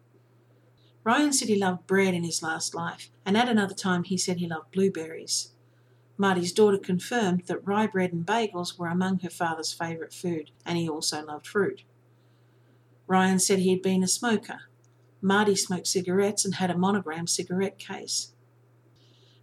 Ryan 1.04 1.32
said 1.32 1.48
he 1.48 1.58
loved 1.58 1.88
bread 1.88 2.14
in 2.14 2.24
his 2.24 2.44
last 2.44 2.76
life, 2.76 3.10
and 3.26 3.38
at 3.38 3.48
another 3.48 3.74
time 3.74 4.04
he 4.04 4.18
said 4.18 4.38
he 4.38 4.48
loved 4.48 4.72
blueberries. 4.72 5.54
Marty's 6.18 6.52
daughter 6.52 6.78
confirmed 6.78 7.44
that 7.46 7.66
rye 7.66 7.88
bread 7.88 8.12
and 8.12 8.26
bagels 8.26 8.78
were 8.78 8.88
among 8.88 9.20
her 9.20 9.30
father's 9.30 9.72
favourite 9.72 10.12
food, 10.12 10.52
and 10.66 10.78
he 10.78 10.90
also 10.90 11.24
loved 11.24 11.48
fruit. 11.48 11.84
Ryan 13.06 13.40
said 13.40 13.60
he 13.60 13.70
had 13.70 13.82
been 13.82 14.04
a 14.04 14.08
smoker. 14.08 14.62
Marty 15.22 15.56
smoked 15.56 15.88
cigarettes 15.88 16.44
and 16.44 16.56
had 16.56 16.70
a 16.70 16.78
monogram 16.78 17.26
cigarette 17.26 17.80
case. 17.80 18.34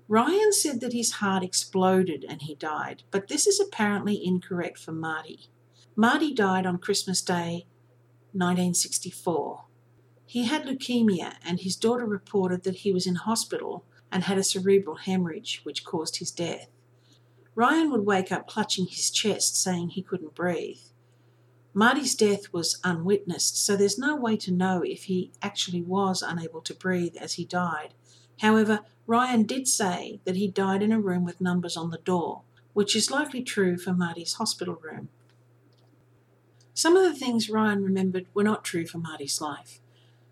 Ryan 0.06 0.52
said 0.52 0.80
that 0.80 0.92
his 0.92 1.12
heart 1.12 1.42
exploded 1.42 2.25
and 2.28 2.42
he 2.42 2.54
died, 2.54 3.04
but 3.11 3.28
this 3.28 3.46
is 3.46 3.58
apparently 3.58 4.23
incorrect 4.25 4.78
for 4.78 4.92
Marty. 4.92 5.49
Marty 5.96 6.34
died 6.34 6.66
on 6.66 6.78
Christmas 6.78 7.23
Day 7.23 7.66
1964. 8.32 9.64
He 10.26 10.44
had 10.44 10.64
leukemia, 10.64 11.34
and 11.44 11.61
his 11.61 11.76
daughter 11.76 12.04
reported 12.04 12.64
that 12.64 12.76
he 12.76 12.92
was 12.92 13.06
in 13.06 13.14
hospital 13.14 13.84
and 14.11 14.25
had 14.25 14.37
a 14.37 14.42
cerebral 14.42 14.96
hemorrhage, 14.96 15.61
which 15.64 15.84
caused 15.84 16.16
his 16.16 16.30
death. 16.30 16.68
Ryan 17.54 17.90
would 17.92 18.04
wake 18.04 18.32
up 18.32 18.49
clutching 18.49 18.87
his 18.87 19.11
chest, 19.11 19.56
saying 19.56 19.90
he 19.90 20.02
couldn't 20.02 20.34
breathe. 20.34 20.80
Marty's 21.73 22.14
death 22.14 22.52
was 22.52 22.80
unwitnessed, 22.84 23.64
so 23.64 23.76
there's 23.76 23.99
no 23.99 24.16
way 24.16 24.37
to 24.37 24.52
know 24.52 24.82
if 24.82 25.04
he 25.04 25.32
actually 25.42 25.82
was 25.82 26.23
unable 26.23 26.61
to 26.62 26.75
breathe 26.75 27.16
as 27.16 27.34
he 27.34 27.44
died. 27.44 27.94
However, 28.40 28.80
Ryan 29.06 29.44
did 29.44 29.68
say 29.68 30.20
that 30.24 30.36
he 30.36 30.48
died 30.48 30.82
in 30.82 30.92
a 30.92 31.00
room 31.00 31.24
with 31.24 31.40
numbers 31.40 31.76
on 31.76 31.90
the 31.90 31.98
door, 31.98 32.42
which 32.72 32.96
is 32.96 33.10
likely 33.10 33.42
true 33.42 33.76
for 33.76 33.92
Marty's 33.92 34.34
hospital 34.34 34.78
room. 34.82 35.08
Some 36.72 36.96
of 36.96 37.04
the 37.04 37.18
things 37.18 37.48
Ryan 37.48 37.84
remembered 37.84 38.26
were 38.34 38.42
not 38.42 38.64
true 38.64 38.86
for 38.86 38.98
Marty's 38.98 39.40
life. 39.40 39.80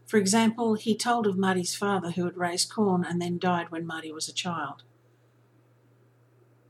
For 0.06 0.16
example, 0.16 0.75
he 0.75 0.97
told 0.97 1.26
of 1.26 1.38
Marty's 1.38 1.75
father 1.75 2.11
who 2.11 2.25
had 2.25 2.37
raised 2.37 2.71
corn 2.71 3.04
and 3.04 3.23
then 3.23 3.38
died 3.38 3.71
when 3.71 3.87
Marty 3.87 4.11
was 4.11 4.28
a 4.28 4.32
child. 4.35 4.82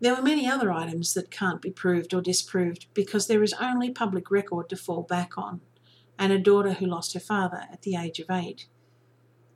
There 0.00 0.14
were 0.14 0.22
many 0.22 0.48
other 0.48 0.72
items 0.72 1.14
that 1.14 1.30
can't 1.30 1.62
be 1.62 1.70
proved 1.70 2.12
or 2.12 2.20
disproved 2.20 2.86
because 2.92 3.26
there 3.26 3.42
is 3.42 3.54
only 3.54 3.90
public 3.90 4.30
record 4.30 4.68
to 4.68 4.76
fall 4.76 5.02
back 5.02 5.38
on, 5.38 5.60
and 6.18 6.32
a 6.32 6.38
daughter 6.38 6.74
who 6.74 6.86
lost 6.86 7.14
her 7.14 7.20
father 7.20 7.64
at 7.72 7.82
the 7.82 7.96
age 7.96 8.18
of 8.18 8.30
eight. 8.30 8.66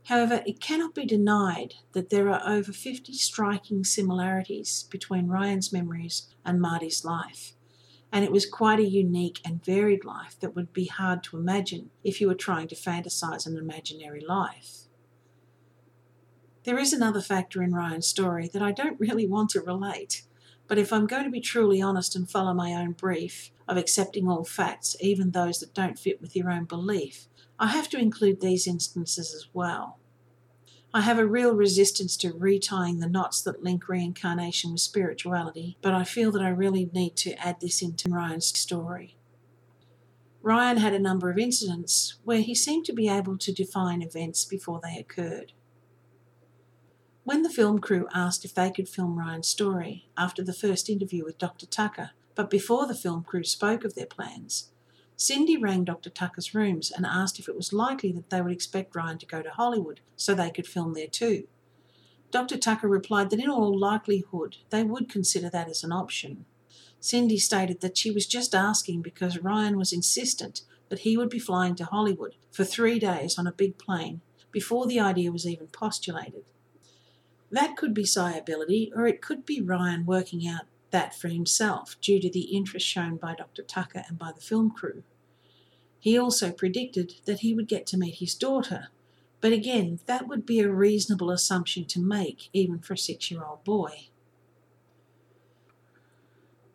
However, 0.06 0.42
it 0.46 0.60
cannot 0.60 0.94
be 0.94 1.04
denied 1.04 1.74
that 1.92 2.10
there 2.10 2.30
are 2.30 2.48
over 2.48 2.72
50 2.72 3.12
striking 3.14 3.82
similarities 3.82 4.86
between 4.88 5.26
Ryan's 5.26 5.72
memories 5.72 6.28
and 6.44 6.60
Marty's 6.60 7.04
life, 7.04 7.54
and 8.12 8.24
it 8.24 8.30
was 8.30 8.46
quite 8.46 8.78
a 8.78 8.88
unique 8.88 9.40
and 9.44 9.64
varied 9.64 10.04
life 10.04 10.38
that 10.38 10.54
would 10.54 10.72
be 10.72 10.86
hard 10.86 11.24
to 11.24 11.36
imagine 11.36 11.90
if 12.04 12.20
you 12.20 12.28
were 12.28 12.36
trying 12.36 12.68
to 12.68 12.76
fantasize 12.76 13.46
an 13.46 13.56
imaginary 13.56 14.20
life. 14.20 14.82
There 16.62 16.78
is 16.78 16.92
another 16.92 17.20
factor 17.20 17.60
in 17.62 17.74
Ryan's 17.74 18.06
story 18.06 18.48
that 18.52 18.62
I 18.62 18.70
don't 18.70 19.00
really 19.00 19.26
want 19.26 19.50
to 19.50 19.60
relate. 19.60 20.22
But 20.68 20.78
if 20.78 20.92
I'm 20.92 21.06
going 21.06 21.24
to 21.24 21.30
be 21.30 21.40
truly 21.40 21.80
honest 21.80 22.16
and 22.16 22.28
follow 22.28 22.52
my 22.52 22.72
own 22.72 22.92
brief 22.92 23.50
of 23.68 23.76
accepting 23.76 24.28
all 24.28 24.44
facts, 24.44 24.96
even 25.00 25.30
those 25.30 25.60
that 25.60 25.74
don't 25.74 25.98
fit 25.98 26.20
with 26.20 26.34
your 26.34 26.50
own 26.50 26.64
belief, 26.64 27.28
I 27.58 27.68
have 27.68 27.88
to 27.90 27.98
include 27.98 28.40
these 28.40 28.66
instances 28.66 29.34
as 29.34 29.48
well. 29.54 29.98
I 30.92 31.02
have 31.02 31.18
a 31.18 31.26
real 31.26 31.54
resistance 31.54 32.16
to 32.18 32.32
retying 32.32 33.00
the 33.00 33.08
knots 33.08 33.42
that 33.42 33.62
link 33.62 33.88
reincarnation 33.88 34.72
with 34.72 34.80
spirituality, 34.80 35.76
but 35.82 35.94
I 35.94 36.04
feel 36.04 36.30
that 36.32 36.42
I 36.42 36.48
really 36.48 36.90
need 36.92 37.16
to 37.16 37.34
add 37.34 37.60
this 37.60 37.82
into 37.82 38.10
Ryan's 38.10 38.46
story. 38.46 39.16
Ryan 40.42 40.76
had 40.76 40.94
a 40.94 40.98
number 40.98 41.28
of 41.30 41.38
incidents 41.38 42.16
where 42.24 42.40
he 42.40 42.54
seemed 42.54 42.84
to 42.86 42.92
be 42.92 43.08
able 43.08 43.36
to 43.38 43.52
define 43.52 44.00
events 44.00 44.44
before 44.44 44.80
they 44.82 44.96
occurred. 44.96 45.52
When 47.24 47.42
the 47.42 47.50
film 47.50 47.80
crew 47.80 48.06
asked 48.14 48.44
if 48.44 48.54
they 48.54 48.70
could 48.70 48.88
film 48.88 49.18
Ryan's 49.18 49.48
story 49.48 50.08
after 50.16 50.44
the 50.44 50.52
first 50.52 50.88
interview 50.88 51.24
with 51.24 51.38
Dr. 51.38 51.66
Tucker, 51.66 52.10
but 52.36 52.48
before 52.48 52.86
the 52.86 52.94
film 52.94 53.24
crew 53.24 53.42
spoke 53.42 53.84
of 53.84 53.94
their 53.94 54.06
plans, 54.06 54.70
Cindy 55.16 55.56
rang 55.56 55.84
Dr. 55.84 56.10
Tucker's 56.10 56.54
rooms 56.54 56.92
and 56.94 57.06
asked 57.06 57.38
if 57.38 57.48
it 57.48 57.56
was 57.56 57.72
likely 57.72 58.12
that 58.12 58.28
they 58.28 58.42
would 58.42 58.52
expect 58.52 58.94
Ryan 58.94 59.16
to 59.18 59.26
go 59.26 59.42
to 59.42 59.50
Hollywood 59.50 60.00
so 60.14 60.34
they 60.34 60.50
could 60.50 60.66
film 60.66 60.92
there 60.92 61.06
too. 61.06 61.48
Dr. 62.30 62.58
Tucker 62.58 62.88
replied 62.88 63.30
that 63.30 63.40
in 63.40 63.48
all 63.48 63.78
likelihood 63.78 64.56
they 64.70 64.82
would 64.82 65.08
consider 65.08 65.48
that 65.48 65.68
as 65.70 65.82
an 65.82 65.92
option. 65.92 66.44
Cindy 67.00 67.38
stated 67.38 67.80
that 67.80 67.96
she 67.96 68.10
was 68.10 68.26
just 68.26 68.54
asking 68.54 69.00
because 69.00 69.38
Ryan 69.38 69.78
was 69.78 69.92
insistent 69.92 70.62
that 70.88 71.00
he 71.00 71.16
would 71.16 71.30
be 71.30 71.38
flying 71.38 71.74
to 71.76 71.84
Hollywood 71.84 72.34
for 72.50 72.64
three 72.64 72.98
days 72.98 73.38
on 73.38 73.46
a 73.46 73.52
big 73.52 73.78
plane 73.78 74.20
before 74.52 74.86
the 74.86 75.00
idea 75.00 75.32
was 75.32 75.46
even 75.46 75.68
postulated. 75.68 76.44
That 77.50 77.76
could 77.76 77.94
be 77.94 78.06
ability, 78.16 78.92
or 78.94 79.06
it 79.06 79.22
could 79.22 79.46
be 79.46 79.60
Ryan 79.60 80.04
working 80.04 80.46
out 80.46 80.64
that 80.90 81.14
for 81.14 81.28
himself 81.28 81.96
due 82.00 82.20
to 82.20 82.30
the 82.30 82.56
interest 82.56 82.86
shown 82.86 83.16
by 83.16 83.34
Dr. 83.34 83.62
Tucker 83.62 84.04
and 84.08 84.18
by 84.18 84.32
the 84.32 84.40
film 84.40 84.70
crew. 84.70 85.02
He 85.98 86.18
also 86.18 86.52
predicted 86.52 87.14
that 87.24 87.40
he 87.40 87.54
would 87.54 87.68
get 87.68 87.86
to 87.88 87.98
meet 87.98 88.16
his 88.16 88.34
daughter, 88.34 88.88
but 89.40 89.52
again, 89.52 90.00
that 90.06 90.28
would 90.28 90.46
be 90.46 90.60
a 90.60 90.68
reasonable 90.68 91.30
assumption 91.30 91.84
to 91.86 92.00
make 92.00 92.48
even 92.52 92.78
for 92.78 92.94
a 92.94 92.98
six 92.98 93.30
year 93.30 93.44
old 93.44 93.64
boy. 93.64 94.08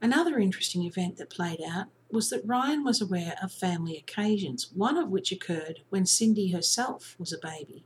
Another 0.01 0.39
interesting 0.39 0.83
event 0.83 1.17
that 1.17 1.29
played 1.29 1.61
out 1.61 1.87
was 2.09 2.29
that 2.29 2.45
Ryan 2.45 2.83
was 2.83 3.01
aware 3.01 3.35
of 3.41 3.51
family 3.51 3.95
occasions, 3.95 4.71
one 4.73 4.97
of 4.97 5.09
which 5.09 5.31
occurred 5.31 5.81
when 5.89 6.05
Cindy 6.05 6.49
herself 6.49 7.15
was 7.17 7.31
a 7.31 7.37
baby. 7.37 7.85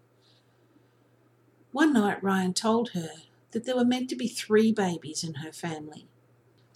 One 1.72 1.94
night, 1.94 2.24
Ryan 2.24 2.54
told 2.54 2.92
her 2.92 3.10
that 3.52 3.66
there 3.66 3.76
were 3.76 3.86
meant 3.86 4.10
to 4.10 4.16
be 4.16 4.28
three 4.28 4.72
babies 4.72 5.24
in 5.24 5.36
her 5.36 5.52
family. 5.52 6.08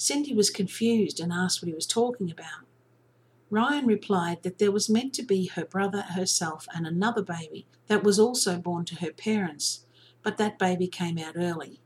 Cindy 0.01 0.34
was 0.34 0.50
confused 0.50 1.20
and 1.20 1.34
asked 1.34 1.62
what 1.62 1.68
he 1.68 1.75
was 1.75 1.86
talking 1.86 2.32
about. 2.32 2.63
Ryan 3.50 3.86
replied 3.86 4.44
that 4.44 4.58
there 4.58 4.72
was 4.72 4.89
meant 4.89 5.13
to 5.15 5.24
be 5.24 5.48
her 5.48 5.65
brother, 5.65 6.03
herself, 6.03 6.70
and 6.74 6.88
another 6.88 7.22
baby 7.22 7.68
that 7.88 8.01
was 8.01 8.18
also 8.18 8.58
born 8.58 8.86
to 8.86 8.96
her 8.96 9.12
parents, 9.12 9.86
but 10.24 10.38
that 10.38 10.58
baby 10.58 10.88
came 10.88 11.18
out 11.18 11.34
early. 11.36 11.82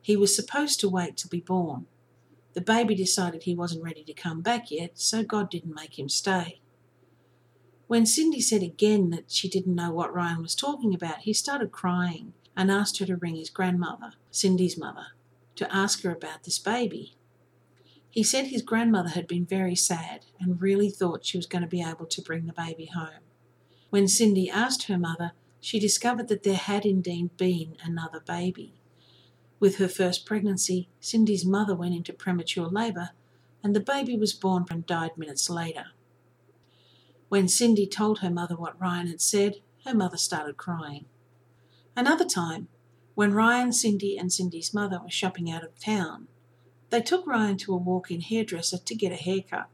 He 0.00 0.16
was 0.16 0.36
supposed 0.36 0.78
to 0.80 0.88
wait 0.88 1.16
to 1.16 1.26
be 1.26 1.40
born. 1.40 1.86
The 2.52 2.60
baby 2.60 2.94
decided 2.94 3.42
he 3.42 3.56
wasn't 3.56 3.82
ready 3.82 4.04
to 4.04 4.14
come 4.14 4.40
back 4.40 4.70
yet, 4.70 4.92
so 4.94 5.24
God 5.24 5.50
didn't 5.50 5.74
make 5.74 5.98
him 5.98 6.08
stay. 6.08 6.60
When 7.88 8.06
Cindy 8.06 8.40
said 8.40 8.62
again 8.62 9.10
that 9.10 9.32
she 9.32 9.48
didn't 9.48 9.74
know 9.74 9.90
what 9.90 10.14
Ryan 10.14 10.42
was 10.42 10.54
talking 10.54 10.94
about, 10.94 11.22
he 11.22 11.32
started 11.32 11.72
crying 11.72 12.34
and 12.56 12.70
asked 12.70 12.98
her 12.98 13.06
to 13.06 13.16
ring 13.16 13.34
his 13.34 13.50
grandmother, 13.50 14.12
Cindy's 14.30 14.78
mother, 14.78 15.08
to 15.56 15.74
ask 15.74 16.04
her 16.04 16.12
about 16.12 16.44
this 16.44 16.60
baby. 16.60 17.16
He 18.18 18.24
said 18.24 18.48
his 18.48 18.62
grandmother 18.62 19.10
had 19.10 19.28
been 19.28 19.46
very 19.46 19.76
sad 19.76 20.26
and 20.40 20.60
really 20.60 20.90
thought 20.90 21.24
she 21.24 21.38
was 21.38 21.46
going 21.46 21.62
to 21.62 21.68
be 21.68 21.80
able 21.80 22.06
to 22.06 22.20
bring 22.20 22.46
the 22.46 22.52
baby 22.52 22.86
home. 22.86 23.22
When 23.90 24.08
Cindy 24.08 24.50
asked 24.50 24.88
her 24.88 24.98
mother, 24.98 25.34
she 25.60 25.78
discovered 25.78 26.26
that 26.26 26.42
there 26.42 26.56
had 26.56 26.84
indeed 26.84 27.36
been 27.36 27.76
another 27.80 28.18
baby. 28.18 28.74
With 29.60 29.76
her 29.76 29.86
first 29.86 30.26
pregnancy, 30.26 30.88
Cindy's 30.98 31.46
mother 31.46 31.76
went 31.76 31.94
into 31.94 32.12
premature 32.12 32.66
labour, 32.66 33.10
and 33.62 33.72
the 33.72 33.78
baby 33.78 34.16
was 34.16 34.32
born 34.32 34.66
and 34.68 34.84
died 34.84 35.16
minutes 35.16 35.48
later. 35.48 35.92
When 37.28 37.46
Cindy 37.46 37.86
told 37.86 38.18
her 38.18 38.30
mother 38.30 38.56
what 38.56 38.80
Ryan 38.80 39.06
had 39.06 39.20
said, 39.20 39.60
her 39.86 39.94
mother 39.94 40.16
started 40.16 40.56
crying. 40.56 41.04
Another 41.94 42.24
time, 42.24 42.66
when 43.14 43.32
Ryan, 43.32 43.72
Cindy, 43.72 44.18
and 44.18 44.32
Cindy's 44.32 44.74
mother 44.74 44.98
were 45.00 45.08
shopping 45.08 45.48
out 45.48 45.62
of 45.62 45.78
town, 45.78 46.26
they 46.90 47.02
took 47.02 47.26
Ryan 47.26 47.56
to 47.58 47.74
a 47.74 47.76
walk 47.76 48.10
in 48.10 48.20
hairdresser 48.20 48.78
to 48.78 48.94
get 48.94 49.12
a 49.12 49.16
haircut. 49.16 49.68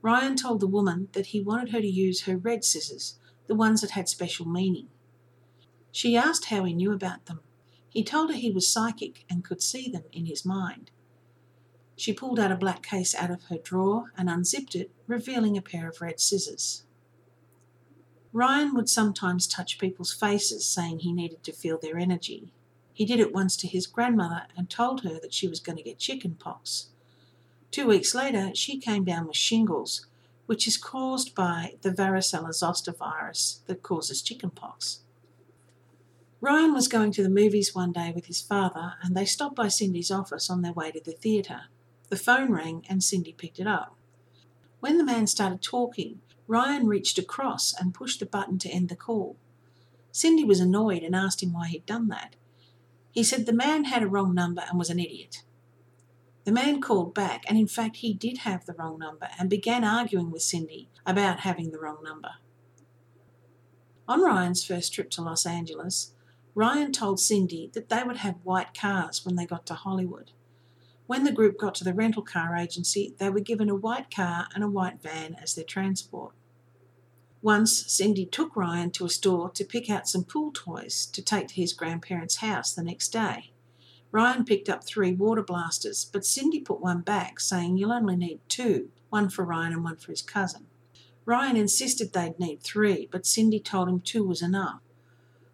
Ryan 0.00 0.36
told 0.36 0.60
the 0.60 0.66
woman 0.66 1.08
that 1.12 1.26
he 1.26 1.40
wanted 1.40 1.70
her 1.72 1.80
to 1.80 1.86
use 1.86 2.22
her 2.22 2.36
red 2.36 2.64
scissors, 2.64 3.18
the 3.46 3.54
ones 3.54 3.80
that 3.80 3.90
had 3.90 4.08
special 4.08 4.46
meaning. 4.46 4.88
She 5.90 6.16
asked 6.16 6.46
how 6.46 6.64
he 6.64 6.72
knew 6.72 6.92
about 6.92 7.26
them. 7.26 7.40
He 7.88 8.04
told 8.04 8.30
her 8.30 8.36
he 8.36 8.50
was 8.50 8.68
psychic 8.68 9.24
and 9.28 9.44
could 9.44 9.62
see 9.62 9.88
them 9.90 10.04
in 10.12 10.26
his 10.26 10.44
mind. 10.44 10.90
She 11.96 12.12
pulled 12.12 12.38
out 12.38 12.52
a 12.52 12.56
black 12.56 12.84
case 12.84 13.14
out 13.14 13.30
of 13.30 13.44
her 13.44 13.58
drawer 13.58 14.12
and 14.16 14.30
unzipped 14.30 14.76
it, 14.76 14.92
revealing 15.08 15.56
a 15.56 15.62
pair 15.62 15.88
of 15.88 16.00
red 16.00 16.20
scissors. 16.20 16.84
Ryan 18.32 18.74
would 18.74 18.88
sometimes 18.88 19.48
touch 19.48 19.78
people's 19.78 20.12
faces, 20.12 20.64
saying 20.64 21.00
he 21.00 21.12
needed 21.12 21.42
to 21.42 21.52
feel 21.52 21.78
their 21.78 21.98
energy. 21.98 22.52
He 22.98 23.04
did 23.04 23.20
it 23.20 23.32
once 23.32 23.56
to 23.58 23.68
his 23.68 23.86
grandmother 23.86 24.48
and 24.56 24.68
told 24.68 25.04
her 25.04 25.20
that 25.20 25.32
she 25.32 25.46
was 25.46 25.60
going 25.60 25.78
to 25.78 25.84
get 25.84 26.00
chicken 26.00 26.34
pox. 26.34 26.88
Two 27.70 27.86
weeks 27.86 28.12
later, 28.12 28.50
she 28.56 28.76
came 28.76 29.04
down 29.04 29.28
with 29.28 29.36
shingles, 29.36 30.08
which 30.46 30.66
is 30.66 30.76
caused 30.76 31.32
by 31.32 31.74
the 31.82 31.92
varicella 31.92 32.52
zoster 32.52 32.90
virus 32.90 33.60
that 33.68 33.84
causes 33.84 34.20
chicken 34.20 34.50
pox. 34.50 35.02
Ryan 36.40 36.74
was 36.74 36.88
going 36.88 37.12
to 37.12 37.22
the 37.22 37.28
movies 37.28 37.72
one 37.72 37.92
day 37.92 38.10
with 38.12 38.26
his 38.26 38.40
father, 38.40 38.94
and 39.00 39.16
they 39.16 39.24
stopped 39.24 39.54
by 39.54 39.68
Cindy's 39.68 40.10
office 40.10 40.50
on 40.50 40.62
their 40.62 40.72
way 40.72 40.90
to 40.90 41.00
the 41.00 41.12
theatre. 41.12 41.66
The 42.08 42.16
phone 42.16 42.50
rang, 42.50 42.84
and 42.88 43.04
Cindy 43.04 43.32
picked 43.32 43.60
it 43.60 43.68
up. 43.68 43.94
When 44.80 44.98
the 44.98 45.04
man 45.04 45.28
started 45.28 45.62
talking, 45.62 46.20
Ryan 46.48 46.88
reached 46.88 47.16
across 47.16 47.72
and 47.78 47.94
pushed 47.94 48.18
the 48.18 48.26
button 48.26 48.58
to 48.58 48.68
end 48.68 48.88
the 48.88 48.96
call. 48.96 49.36
Cindy 50.10 50.42
was 50.42 50.58
annoyed 50.58 51.04
and 51.04 51.14
asked 51.14 51.44
him 51.44 51.52
why 51.52 51.68
he'd 51.68 51.86
done 51.86 52.08
that. 52.08 52.34
He 53.18 53.24
said 53.24 53.46
the 53.46 53.52
man 53.52 53.86
had 53.86 54.04
a 54.04 54.06
wrong 54.06 54.32
number 54.32 54.62
and 54.70 54.78
was 54.78 54.90
an 54.90 55.00
idiot. 55.00 55.42
The 56.44 56.52
man 56.52 56.80
called 56.80 57.14
back, 57.14 57.42
and 57.48 57.58
in 57.58 57.66
fact, 57.66 57.96
he 57.96 58.14
did 58.14 58.38
have 58.38 58.64
the 58.64 58.74
wrong 58.74 58.96
number 58.96 59.28
and 59.36 59.50
began 59.50 59.82
arguing 59.82 60.30
with 60.30 60.42
Cindy 60.42 60.88
about 61.04 61.40
having 61.40 61.72
the 61.72 61.80
wrong 61.80 61.98
number. 62.04 62.34
On 64.06 64.22
Ryan's 64.22 64.64
first 64.64 64.94
trip 64.94 65.10
to 65.10 65.22
Los 65.22 65.46
Angeles, 65.46 66.14
Ryan 66.54 66.92
told 66.92 67.18
Cindy 67.18 67.68
that 67.74 67.88
they 67.88 68.04
would 68.04 68.18
have 68.18 68.36
white 68.44 68.72
cars 68.72 69.24
when 69.24 69.34
they 69.34 69.46
got 69.46 69.66
to 69.66 69.74
Hollywood. 69.74 70.30
When 71.08 71.24
the 71.24 71.32
group 71.32 71.58
got 71.58 71.74
to 71.74 71.84
the 71.84 71.94
rental 71.94 72.22
car 72.22 72.54
agency, 72.54 73.16
they 73.18 73.30
were 73.30 73.40
given 73.40 73.68
a 73.68 73.74
white 73.74 74.14
car 74.14 74.46
and 74.54 74.62
a 74.62 74.70
white 74.70 75.02
van 75.02 75.34
as 75.42 75.56
their 75.56 75.64
transport. 75.64 76.34
Once, 77.40 77.86
Cindy 77.86 78.26
took 78.26 78.56
Ryan 78.56 78.90
to 78.90 79.04
a 79.04 79.08
store 79.08 79.48
to 79.50 79.64
pick 79.64 79.88
out 79.88 80.08
some 80.08 80.24
pool 80.24 80.50
toys 80.52 81.06
to 81.06 81.22
take 81.22 81.46
to 81.48 81.54
his 81.54 81.72
grandparents' 81.72 82.36
house 82.36 82.72
the 82.72 82.82
next 82.82 83.08
day. 83.10 83.52
Ryan 84.10 84.44
picked 84.44 84.68
up 84.68 84.84
three 84.84 85.12
water 85.12 85.42
blasters, 85.42 86.04
but 86.12 86.24
Cindy 86.24 86.58
put 86.58 86.80
one 86.80 87.02
back, 87.02 87.38
saying 87.38 87.76
you'll 87.76 87.92
only 87.92 88.16
need 88.16 88.40
two 88.48 88.90
one 89.10 89.28
for 89.28 89.44
Ryan 89.44 89.72
and 89.72 89.84
one 89.84 89.96
for 89.96 90.10
his 90.10 90.22
cousin. 90.22 90.66
Ryan 91.24 91.56
insisted 91.56 92.12
they'd 92.12 92.40
need 92.40 92.60
three, 92.60 93.08
but 93.10 93.24
Cindy 93.24 93.60
told 93.60 93.88
him 93.88 94.00
two 94.00 94.24
was 94.24 94.42
enough. 94.42 94.80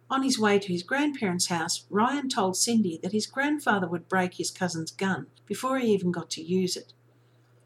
On 0.09 0.23
his 0.23 0.39
way 0.39 0.57
to 0.57 0.71
his 0.71 0.83
grandparents' 0.83 1.47
house, 1.47 1.85
Ryan 1.89 2.29
told 2.29 2.57
Cindy 2.57 2.99
that 3.03 3.11
his 3.11 3.27
grandfather 3.27 3.87
would 3.87 4.09
break 4.09 4.35
his 4.35 4.51
cousin's 4.51 4.91
gun 4.91 5.27
before 5.45 5.77
he 5.77 5.93
even 5.93 6.11
got 6.11 6.29
to 6.31 6.41
use 6.41 6.75
it. 6.75 6.93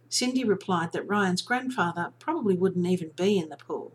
Cindy 0.09 0.43
replied 0.43 0.91
that 0.91 1.07
Ryan's 1.07 1.41
grandfather 1.41 2.13
probably 2.19 2.55
wouldn't 2.55 2.85
even 2.87 3.11
be 3.15 3.37
in 3.37 3.49
the 3.49 3.57
pool. 3.57 3.93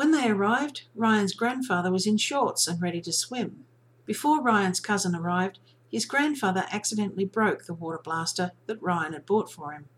When 0.00 0.12
they 0.12 0.30
arrived, 0.30 0.84
Ryan's 0.94 1.34
grandfather 1.34 1.92
was 1.92 2.06
in 2.06 2.16
shorts 2.16 2.66
and 2.66 2.80
ready 2.80 3.02
to 3.02 3.12
swim. 3.12 3.66
Before 4.06 4.40
Ryan's 4.40 4.80
cousin 4.80 5.14
arrived, 5.14 5.58
his 5.90 6.06
grandfather 6.06 6.64
accidentally 6.72 7.26
broke 7.26 7.66
the 7.66 7.74
water 7.74 8.00
blaster 8.02 8.52
that 8.64 8.80
Ryan 8.80 9.12
had 9.12 9.26
bought 9.26 9.52
for 9.52 9.72
him. 9.72 9.90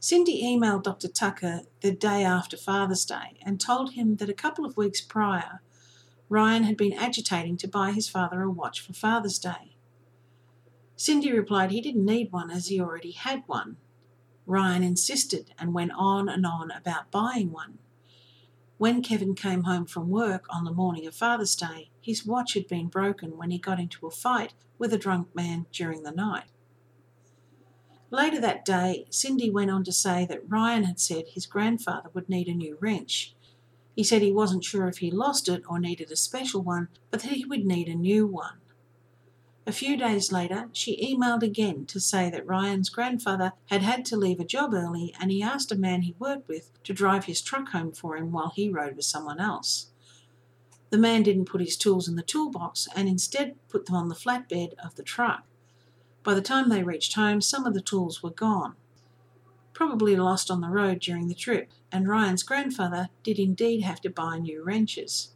Cindy 0.00 0.42
emailed 0.42 0.82
Dr. 0.82 1.06
Tucker 1.06 1.60
the 1.82 1.92
day 1.92 2.24
after 2.24 2.56
Father's 2.56 3.04
Day 3.04 3.38
and 3.42 3.60
told 3.60 3.92
him 3.92 4.16
that 4.16 4.28
a 4.28 4.34
couple 4.34 4.64
of 4.64 4.76
weeks 4.76 5.00
prior, 5.00 5.60
Ryan 6.28 6.64
had 6.64 6.76
been 6.76 6.94
agitating 6.94 7.56
to 7.58 7.68
buy 7.68 7.92
his 7.92 8.08
father 8.08 8.42
a 8.42 8.50
watch 8.50 8.80
for 8.80 8.92
Father's 8.92 9.38
Day. 9.38 9.76
Cindy 10.96 11.30
replied 11.30 11.70
he 11.70 11.80
didn't 11.80 12.04
need 12.04 12.32
one 12.32 12.50
as 12.50 12.66
he 12.66 12.80
already 12.80 13.12
had 13.12 13.44
one. 13.46 13.76
Ryan 14.46 14.82
insisted 14.82 15.52
and 15.60 15.74
went 15.74 15.92
on 15.96 16.28
and 16.28 16.44
on 16.44 16.72
about 16.72 17.12
buying 17.12 17.52
one. 17.52 17.78
When 18.84 19.00
Kevin 19.00 19.34
came 19.34 19.62
home 19.62 19.86
from 19.86 20.10
work 20.10 20.44
on 20.50 20.64
the 20.64 20.70
morning 20.70 21.06
of 21.06 21.14
Father's 21.14 21.56
Day, 21.56 21.88
his 22.02 22.26
watch 22.26 22.52
had 22.52 22.68
been 22.68 22.88
broken 22.88 23.38
when 23.38 23.50
he 23.50 23.56
got 23.56 23.80
into 23.80 24.06
a 24.06 24.10
fight 24.10 24.52
with 24.78 24.92
a 24.92 24.98
drunk 24.98 25.34
man 25.34 25.64
during 25.72 26.02
the 26.02 26.10
night. 26.10 26.50
Later 28.10 28.38
that 28.42 28.62
day, 28.62 29.06
Cindy 29.08 29.48
went 29.48 29.70
on 29.70 29.84
to 29.84 29.90
say 29.90 30.26
that 30.26 30.46
Ryan 30.46 30.84
had 30.84 31.00
said 31.00 31.28
his 31.28 31.46
grandfather 31.46 32.10
would 32.12 32.28
need 32.28 32.46
a 32.46 32.52
new 32.52 32.76
wrench. 32.78 33.34
He 33.96 34.04
said 34.04 34.20
he 34.20 34.34
wasn't 34.34 34.64
sure 34.64 34.86
if 34.86 34.98
he 34.98 35.10
lost 35.10 35.48
it 35.48 35.62
or 35.66 35.80
needed 35.80 36.10
a 36.10 36.16
special 36.16 36.60
one, 36.60 36.88
but 37.10 37.22
that 37.22 37.32
he 37.32 37.46
would 37.46 37.64
need 37.64 37.88
a 37.88 37.94
new 37.94 38.26
one. 38.26 38.58
A 39.66 39.72
few 39.72 39.96
days 39.96 40.30
later, 40.30 40.68
she 40.72 41.00
emailed 41.02 41.42
again 41.42 41.86
to 41.86 41.98
say 41.98 42.28
that 42.28 42.46
Ryan's 42.46 42.90
grandfather 42.90 43.52
had 43.66 43.80
had 43.80 44.04
to 44.06 44.16
leave 44.16 44.38
a 44.38 44.44
job 44.44 44.74
early 44.74 45.14
and 45.18 45.30
he 45.30 45.42
asked 45.42 45.72
a 45.72 45.76
man 45.76 46.02
he 46.02 46.14
worked 46.18 46.48
with 46.48 46.70
to 46.84 46.92
drive 46.92 47.24
his 47.24 47.40
truck 47.40 47.70
home 47.70 47.92
for 47.92 48.16
him 48.16 48.30
while 48.30 48.52
he 48.54 48.68
rode 48.68 48.94
with 48.94 49.06
someone 49.06 49.40
else. 49.40 49.86
The 50.90 50.98
man 50.98 51.22
didn't 51.22 51.46
put 51.46 51.62
his 51.62 51.78
tools 51.78 52.06
in 52.06 52.16
the 52.16 52.22
toolbox 52.22 52.88
and 52.94 53.08
instead 53.08 53.56
put 53.70 53.86
them 53.86 53.96
on 53.96 54.08
the 54.08 54.14
flatbed 54.14 54.74
of 54.84 54.96
the 54.96 55.02
truck. 55.02 55.44
By 56.22 56.34
the 56.34 56.42
time 56.42 56.68
they 56.68 56.82
reached 56.82 57.14
home, 57.14 57.40
some 57.40 57.66
of 57.66 57.72
the 57.74 57.80
tools 57.80 58.22
were 58.22 58.30
gone, 58.30 58.76
probably 59.72 60.14
lost 60.14 60.50
on 60.50 60.60
the 60.60 60.68
road 60.68 61.00
during 61.00 61.28
the 61.28 61.34
trip, 61.34 61.70
and 61.90 62.06
Ryan's 62.06 62.42
grandfather 62.42 63.08
did 63.22 63.38
indeed 63.38 63.82
have 63.82 64.00
to 64.02 64.10
buy 64.10 64.38
new 64.38 64.62
wrenches. 64.62 65.33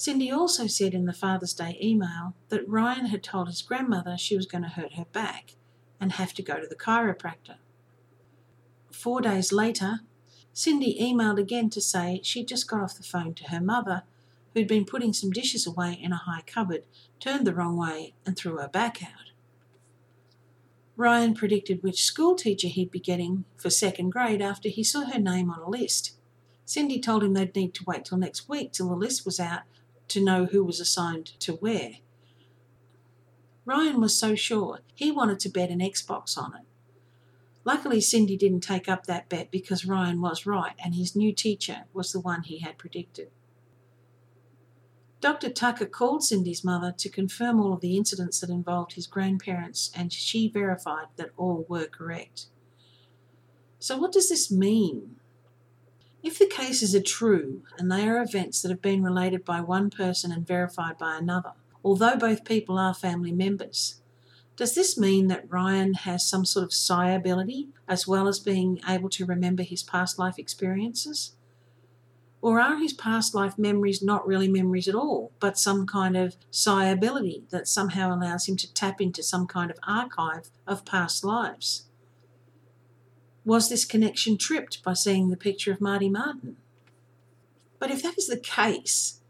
Cindy 0.00 0.30
also 0.30 0.66
said 0.66 0.94
in 0.94 1.04
the 1.04 1.12
Father's 1.12 1.52
Day 1.52 1.76
email 1.78 2.32
that 2.48 2.66
Ryan 2.66 3.08
had 3.08 3.22
told 3.22 3.48
his 3.48 3.60
grandmother 3.60 4.16
she 4.16 4.34
was 4.34 4.46
going 4.46 4.62
to 4.64 4.70
hurt 4.70 4.94
her 4.94 5.04
back 5.12 5.56
and 6.00 6.12
have 6.12 6.32
to 6.32 6.42
go 6.42 6.58
to 6.58 6.66
the 6.66 6.74
chiropractor. 6.74 7.56
Four 8.90 9.20
days 9.20 9.52
later, 9.52 10.00
Cindy 10.54 10.96
emailed 10.98 11.38
again 11.38 11.68
to 11.68 11.82
say 11.82 12.22
she'd 12.24 12.48
just 12.48 12.66
got 12.66 12.80
off 12.80 12.96
the 12.96 13.02
phone 13.02 13.34
to 13.34 13.50
her 13.50 13.60
mother 13.60 14.04
who'd 14.54 14.66
been 14.66 14.86
putting 14.86 15.12
some 15.12 15.32
dishes 15.32 15.66
away 15.66 16.00
in 16.00 16.12
a 16.12 16.22
high 16.24 16.44
cupboard, 16.46 16.84
turned 17.18 17.46
the 17.46 17.52
wrong 17.52 17.76
way 17.76 18.14
and 18.24 18.38
threw 18.38 18.56
her 18.56 18.68
back 18.68 19.02
out. 19.02 19.32
Ryan 20.96 21.34
predicted 21.34 21.82
which 21.82 22.04
school 22.04 22.34
teacher 22.36 22.68
he'd 22.68 22.90
be 22.90 23.00
getting 23.00 23.44
for 23.58 23.68
second 23.68 24.12
grade 24.12 24.40
after 24.40 24.70
he 24.70 24.82
saw 24.82 25.04
her 25.04 25.20
name 25.20 25.50
on 25.50 25.60
a 25.60 25.68
list. 25.68 26.16
Cindy 26.64 27.00
told 27.00 27.22
him 27.22 27.34
they'd 27.34 27.54
need 27.54 27.74
to 27.74 27.84
wait 27.84 28.06
till 28.06 28.16
next 28.16 28.48
week 28.48 28.72
till 28.72 28.88
the 28.88 28.94
list 28.94 29.26
was 29.26 29.38
out 29.38 29.64
to 30.10 30.24
know 30.24 30.46
who 30.46 30.64
was 30.64 30.80
assigned 30.80 31.26
to 31.40 31.54
where. 31.54 31.96
Ryan 33.64 34.00
was 34.00 34.18
so 34.18 34.34
sure 34.34 34.80
he 34.94 35.10
wanted 35.10 35.40
to 35.40 35.48
bet 35.48 35.70
an 35.70 35.80
Xbox 35.80 36.36
on 36.36 36.54
it. 36.54 36.66
Luckily, 37.64 38.00
Cindy 38.00 38.36
didn't 38.36 38.60
take 38.60 38.88
up 38.88 39.04
that 39.04 39.28
bet 39.28 39.50
because 39.50 39.84
Ryan 39.84 40.20
was 40.20 40.46
right 40.46 40.74
and 40.82 40.94
his 40.94 41.14
new 41.14 41.32
teacher 41.32 41.84
was 41.92 42.12
the 42.12 42.20
one 42.20 42.42
he 42.42 42.58
had 42.58 42.78
predicted. 42.78 43.30
Dr. 45.20 45.50
Tucker 45.50 45.84
called 45.84 46.24
Cindy's 46.24 46.64
mother 46.64 46.94
to 46.96 47.10
confirm 47.10 47.60
all 47.60 47.74
of 47.74 47.82
the 47.82 47.96
incidents 47.96 48.40
that 48.40 48.48
involved 48.48 48.94
his 48.94 49.06
grandparents, 49.06 49.90
and 49.94 50.10
she 50.10 50.48
verified 50.48 51.08
that 51.16 51.30
all 51.36 51.66
were 51.68 51.86
correct. 51.86 52.46
So, 53.78 53.98
what 53.98 54.12
does 54.12 54.30
this 54.30 54.50
mean? 54.50 55.19
If 56.22 56.38
the 56.38 56.46
cases 56.46 56.94
are 56.94 57.02
true 57.02 57.62
and 57.78 57.90
they 57.90 58.06
are 58.06 58.22
events 58.22 58.60
that 58.60 58.70
have 58.70 58.82
been 58.82 59.02
related 59.02 59.44
by 59.44 59.60
one 59.60 59.88
person 59.88 60.30
and 60.30 60.46
verified 60.46 60.98
by 60.98 61.16
another, 61.16 61.52
although 61.82 62.16
both 62.16 62.44
people 62.44 62.78
are 62.78 62.92
family 62.92 63.32
members, 63.32 64.00
does 64.56 64.74
this 64.74 64.98
mean 64.98 65.28
that 65.28 65.50
Ryan 65.50 65.94
has 65.94 66.26
some 66.26 66.44
sort 66.44 66.64
of 66.64 66.74
psi 66.74 67.10
ability 67.12 67.68
as 67.88 68.06
well 68.06 68.28
as 68.28 68.38
being 68.38 68.80
able 68.86 69.08
to 69.08 69.24
remember 69.24 69.62
his 69.62 69.82
past 69.82 70.18
life 70.18 70.38
experiences? 70.38 71.32
Or 72.42 72.60
are 72.60 72.78
his 72.78 72.92
past 72.92 73.34
life 73.34 73.58
memories 73.58 74.02
not 74.02 74.26
really 74.26 74.48
memories 74.48 74.88
at 74.88 74.94
all, 74.94 75.32
but 75.40 75.58
some 75.58 75.86
kind 75.86 76.16
of 76.16 76.36
psi 76.50 76.86
ability 76.86 77.44
that 77.48 77.68
somehow 77.68 78.14
allows 78.14 78.46
him 78.46 78.56
to 78.58 78.72
tap 78.74 79.00
into 79.00 79.22
some 79.22 79.46
kind 79.46 79.70
of 79.70 79.78
archive 79.86 80.50
of 80.66 80.84
past 80.84 81.24
lives? 81.24 81.86
Was 83.44 83.68
this 83.68 83.84
connection 83.84 84.36
tripped 84.36 84.82
by 84.82 84.92
seeing 84.92 85.30
the 85.30 85.36
picture 85.36 85.72
of 85.72 85.80
Marty 85.80 86.08
Martin? 86.08 86.56
But 87.78 87.90
if 87.90 88.02
that 88.02 88.18
is 88.18 88.26
the 88.26 88.38
case, 88.38 89.20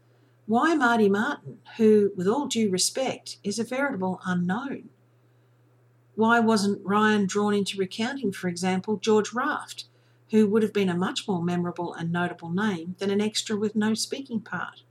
why 0.45 0.75
Marty 0.75 1.07
Martin, 1.07 1.59
who, 1.77 2.11
with 2.15 2.27
all 2.27 2.47
due 2.47 2.69
respect, 2.69 3.37
is 3.43 3.57
a 3.57 3.63
veritable 3.63 4.19
unknown? 4.25 4.89
Why 6.15 6.39
wasn't 6.39 6.85
Ryan 6.85 7.25
drawn 7.25 7.53
into 7.53 7.77
recounting, 7.77 8.33
for 8.33 8.49
example, 8.49 8.97
George 8.97 9.31
Raft, 9.31 9.85
who 10.31 10.47
would 10.47 10.63
have 10.63 10.73
been 10.73 10.89
a 10.89 10.95
much 10.95 11.27
more 11.27 11.43
memorable 11.43 11.93
and 11.93 12.11
notable 12.11 12.49
name 12.49 12.95
than 12.99 13.09
an 13.09 13.21
extra 13.21 13.55
with 13.55 13.75
no 13.75 13.93
speaking 13.93 14.39
part. 14.39 14.83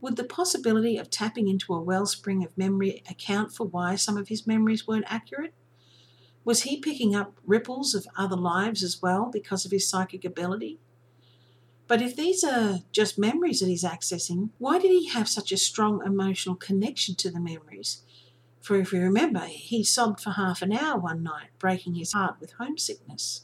Would 0.00 0.16
the 0.16 0.24
possibility 0.24 0.96
of 0.96 1.10
tapping 1.10 1.48
into 1.48 1.74
a 1.74 1.80
wellspring 1.80 2.44
of 2.44 2.56
memory 2.56 3.02
account 3.10 3.52
for 3.52 3.66
why 3.66 3.96
some 3.96 4.16
of 4.16 4.28
his 4.28 4.46
memories 4.46 4.86
weren't 4.86 5.04
accurate? 5.08 5.54
Was 6.48 6.62
he 6.62 6.78
picking 6.78 7.14
up 7.14 7.34
ripples 7.44 7.94
of 7.94 8.06
other 8.16 8.34
lives 8.34 8.82
as 8.82 9.02
well 9.02 9.28
because 9.30 9.66
of 9.66 9.70
his 9.70 9.86
psychic 9.86 10.24
ability? 10.24 10.78
But 11.86 12.00
if 12.00 12.16
these 12.16 12.42
are 12.42 12.78
just 12.90 13.18
memories 13.18 13.60
that 13.60 13.66
he's 13.66 13.84
accessing, 13.84 14.48
why 14.56 14.78
did 14.78 14.90
he 14.90 15.08
have 15.08 15.28
such 15.28 15.52
a 15.52 15.58
strong 15.58 16.02
emotional 16.06 16.54
connection 16.54 17.16
to 17.16 17.30
the 17.30 17.38
memories? 17.38 18.00
For 18.62 18.76
if 18.76 18.94
you 18.94 19.00
remember, 19.00 19.40
he 19.40 19.84
sobbed 19.84 20.20
for 20.20 20.30
half 20.30 20.62
an 20.62 20.72
hour 20.72 20.98
one 20.98 21.22
night, 21.22 21.50
breaking 21.58 21.96
his 21.96 22.14
heart 22.14 22.36
with 22.40 22.52
homesickness. 22.52 23.42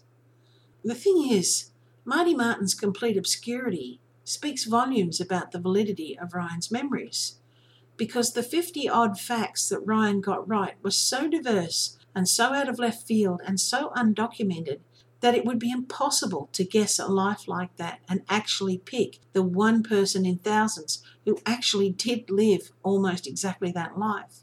The 0.83 0.95
thing 0.95 1.29
is, 1.31 1.73
Marty 2.07 2.35
Martin's 2.35 2.73
complete 2.73 3.19
obscurity 3.19 4.01
speaks 4.25 4.65
volumes 4.65 5.21
about 5.21 5.53
the 5.53 5.61
validity 5.61 6.19
of 6.19 6.33
Ryan's 6.33 6.71
memories, 6.71 7.35
because 7.99 8.33
the 8.33 8.43
50 8.43 8.89
odd 8.89 9.21
facts 9.21 9.69
that 9.69 9.81
Ryan 9.81 10.23
got 10.23 10.49
right 10.49 10.77
were 10.83 10.91
so 10.91 11.29
diverse 11.29 11.99
and 12.15 12.29
so 12.29 12.53
out 12.53 12.69
of 12.69 12.79
left 12.79 13.07
field 13.07 13.41
and 13.47 13.59
so 13.59 13.91
undocumented 13.97 14.81
that 15.21 15.35
it 15.35 15.45
would 15.45 15.59
be 15.59 15.71
impossible 15.71 16.49
to 16.53 16.65
guess 16.65 16.99
a 16.99 17.07
life 17.07 17.49
like 17.49 17.75
that 17.77 18.01
and 18.09 18.23
actually 18.29 18.77
pick 18.77 19.19
the 19.33 19.43
one 19.43 19.83
person 19.83 20.27
in 20.27 20.37
thousands 20.37 21.03
who 21.25 21.39
actually 21.47 21.91
did 21.91 22.31
live 22.31 22.73
almost 22.83 23.27
exactly 23.27 23.73
that 23.73 23.99
life. 23.99 24.41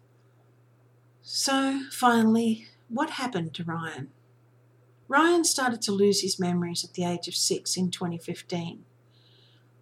So, 1.22 1.84
finally, 1.92 2.66
what 2.90 3.12
happened 3.12 3.54
to 3.54 3.64
Ryan? 3.64 4.10
Ryan 5.08 5.44
started 5.44 5.82
to 5.84 5.92
lose 5.92 6.22
his 6.22 6.40
memories 6.40 6.84
at 6.84 6.94
the 6.94 7.06
age 7.06 7.28
of 7.28 7.36
six 7.36 7.78
in 7.78 7.92
2015. 7.92 8.84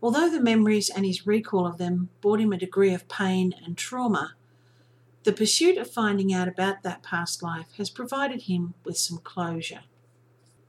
Although 0.01 0.29
the 0.29 0.41
memories 0.41 0.89
and 0.89 1.05
his 1.05 1.25
recall 1.25 1.65
of 1.65 1.77
them 1.77 2.09
brought 2.19 2.41
him 2.41 2.51
a 2.51 2.57
degree 2.57 2.93
of 2.93 3.07
pain 3.07 3.53
and 3.65 3.77
trauma, 3.77 4.35
the 5.23 5.33
pursuit 5.33 5.77
of 5.77 5.91
finding 5.91 6.33
out 6.33 6.47
about 6.47 6.83
that 6.83 7.03
past 7.03 7.43
life 7.43 7.73
has 7.77 7.89
provided 7.89 8.43
him 8.43 8.73
with 8.85 8.97
some 8.97 9.17
closure. 9.17 9.81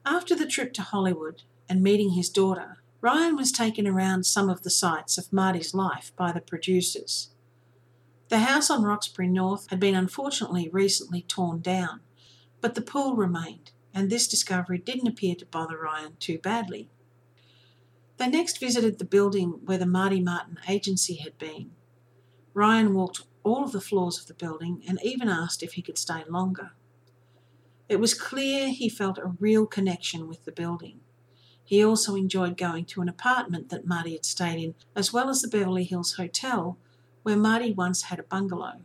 After 0.04 0.34
the 0.34 0.46
trip 0.46 0.72
to 0.74 0.82
Hollywood 0.82 1.42
and 1.68 1.82
meeting 1.82 2.10
his 2.10 2.28
daughter, 2.28 2.78
Ryan 3.00 3.36
was 3.36 3.52
taken 3.52 3.86
around 3.86 4.26
some 4.26 4.50
of 4.50 4.62
the 4.62 4.70
sites 4.70 5.16
of 5.16 5.32
Marty's 5.32 5.72
life 5.72 6.12
by 6.16 6.32
the 6.32 6.40
producers. 6.40 7.30
The 8.28 8.40
house 8.40 8.70
on 8.70 8.82
Roxbury 8.82 9.28
North 9.28 9.70
had 9.70 9.80
been 9.80 9.94
unfortunately 9.94 10.68
recently 10.72 11.22
torn 11.22 11.60
down, 11.60 12.00
but 12.60 12.74
the 12.74 12.82
pool 12.82 13.16
remained, 13.16 13.72
and 13.94 14.10
this 14.10 14.28
discovery 14.28 14.78
didn't 14.78 15.08
appear 15.08 15.34
to 15.36 15.46
bother 15.46 15.78
Ryan 15.78 16.16
too 16.18 16.38
badly. 16.38 16.90
They 18.18 18.28
next 18.28 18.58
visited 18.58 18.98
the 18.98 19.04
building 19.04 19.60
where 19.64 19.78
the 19.78 19.86
Marty 19.86 20.20
Martin 20.20 20.58
agency 20.68 21.16
had 21.16 21.38
been. 21.38 21.70
Ryan 22.52 22.92
walked 22.94 23.22
all 23.42 23.64
of 23.64 23.72
the 23.72 23.80
floors 23.80 24.18
of 24.18 24.26
the 24.26 24.34
building 24.34 24.82
and 24.88 24.98
even 25.02 25.28
asked 25.28 25.62
if 25.62 25.74
he 25.74 25.82
could 25.82 25.98
stay 25.98 26.24
longer. 26.28 26.72
It 27.88 27.98
was 27.98 28.14
clear 28.14 28.68
he 28.68 28.88
felt 28.88 29.18
a 29.18 29.34
real 29.40 29.66
connection 29.66 30.28
with 30.28 30.44
the 30.44 30.52
building. 30.52 31.00
He 31.64 31.84
also 31.84 32.14
enjoyed 32.14 32.56
going 32.56 32.84
to 32.86 33.00
an 33.00 33.08
apartment 33.08 33.68
that 33.68 33.86
Marty 33.86 34.12
had 34.12 34.24
stayed 34.24 34.62
in, 34.62 34.74
as 34.94 35.12
well 35.12 35.28
as 35.28 35.40
the 35.40 35.48
Beverly 35.48 35.84
Hills 35.84 36.14
Hotel, 36.14 36.78
where 37.22 37.36
Marty 37.36 37.72
once 37.72 38.02
had 38.02 38.18
a 38.18 38.24
bungalow. 38.24 38.82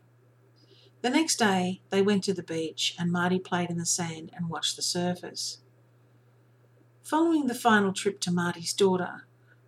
The 1.01 1.09
next 1.09 1.37
day, 1.37 1.81
they 1.89 2.01
went 2.01 2.23
to 2.23 2.33
the 2.33 2.43
beach 2.43 2.95
and 2.97 3.11
Marty 3.11 3.37
played 3.39 3.69
in 3.69 3.77
the 3.77 3.85
sand 3.85 4.31
and 4.35 4.49
watched 4.49 4.75
the 4.75 4.81
surfers. 4.81 5.57
Following 7.03 7.45
the 7.45 7.53
final 7.53 7.93
trip 7.93 8.19
to 8.21 8.31
Marty's 8.31 8.73
daughter, 8.73 9.24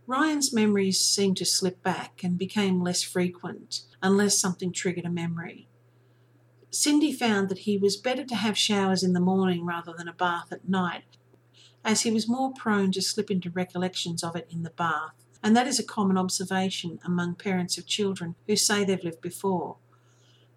Ryan's 0.07 0.53
memories 0.53 1.01
seemed 1.01 1.35
to 1.37 1.45
slip 1.45 1.83
back 1.83 2.23
and 2.23 2.37
became 2.37 2.81
less 2.81 3.03
frequent 3.03 3.81
unless 4.01 4.39
something 4.39 4.71
triggered 4.71 5.03
a 5.03 5.09
memory. 5.09 5.67
Cindy 6.71 7.11
found 7.11 7.49
that 7.49 7.59
he 7.59 7.77
was 7.77 7.97
better 7.97 8.23
to 8.23 8.35
have 8.35 8.57
showers 8.57 9.03
in 9.03 9.11
the 9.11 9.19
morning 9.19 9.65
rather 9.65 9.91
than 9.91 10.07
a 10.07 10.13
bath 10.13 10.53
at 10.53 10.69
night, 10.69 11.17
as 11.83 12.03
he 12.03 12.11
was 12.11 12.27
more 12.27 12.53
prone 12.53 12.93
to 12.93 13.01
slip 13.01 13.29
into 13.29 13.49
recollections 13.49 14.23
of 14.23 14.37
it 14.37 14.47
in 14.49 14.63
the 14.63 14.69
bath, 14.69 15.25
and 15.43 15.57
that 15.57 15.67
is 15.67 15.77
a 15.77 15.83
common 15.83 16.17
observation 16.17 16.99
among 17.03 17.35
parents 17.35 17.77
of 17.77 17.85
children 17.85 18.35
who 18.47 18.55
say 18.55 18.85
they've 18.85 19.03
lived 19.03 19.21
before. 19.21 19.75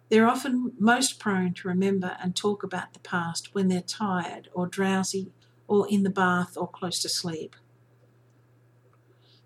They're 0.07 0.29
often 0.29 0.71
most 0.79 1.19
prone 1.19 1.53
to 1.55 1.67
remember 1.67 2.15
and 2.23 2.37
talk 2.37 2.63
about 2.63 2.93
the 2.93 2.99
past 2.99 3.53
when 3.53 3.67
they're 3.67 3.81
tired 3.81 4.47
or 4.53 4.65
drowsy 4.65 5.33
or 5.67 5.89
in 5.89 6.03
the 6.03 6.09
bath 6.09 6.55
or 6.55 6.69
close 6.69 7.01
to 7.01 7.09
sleep. 7.09 7.57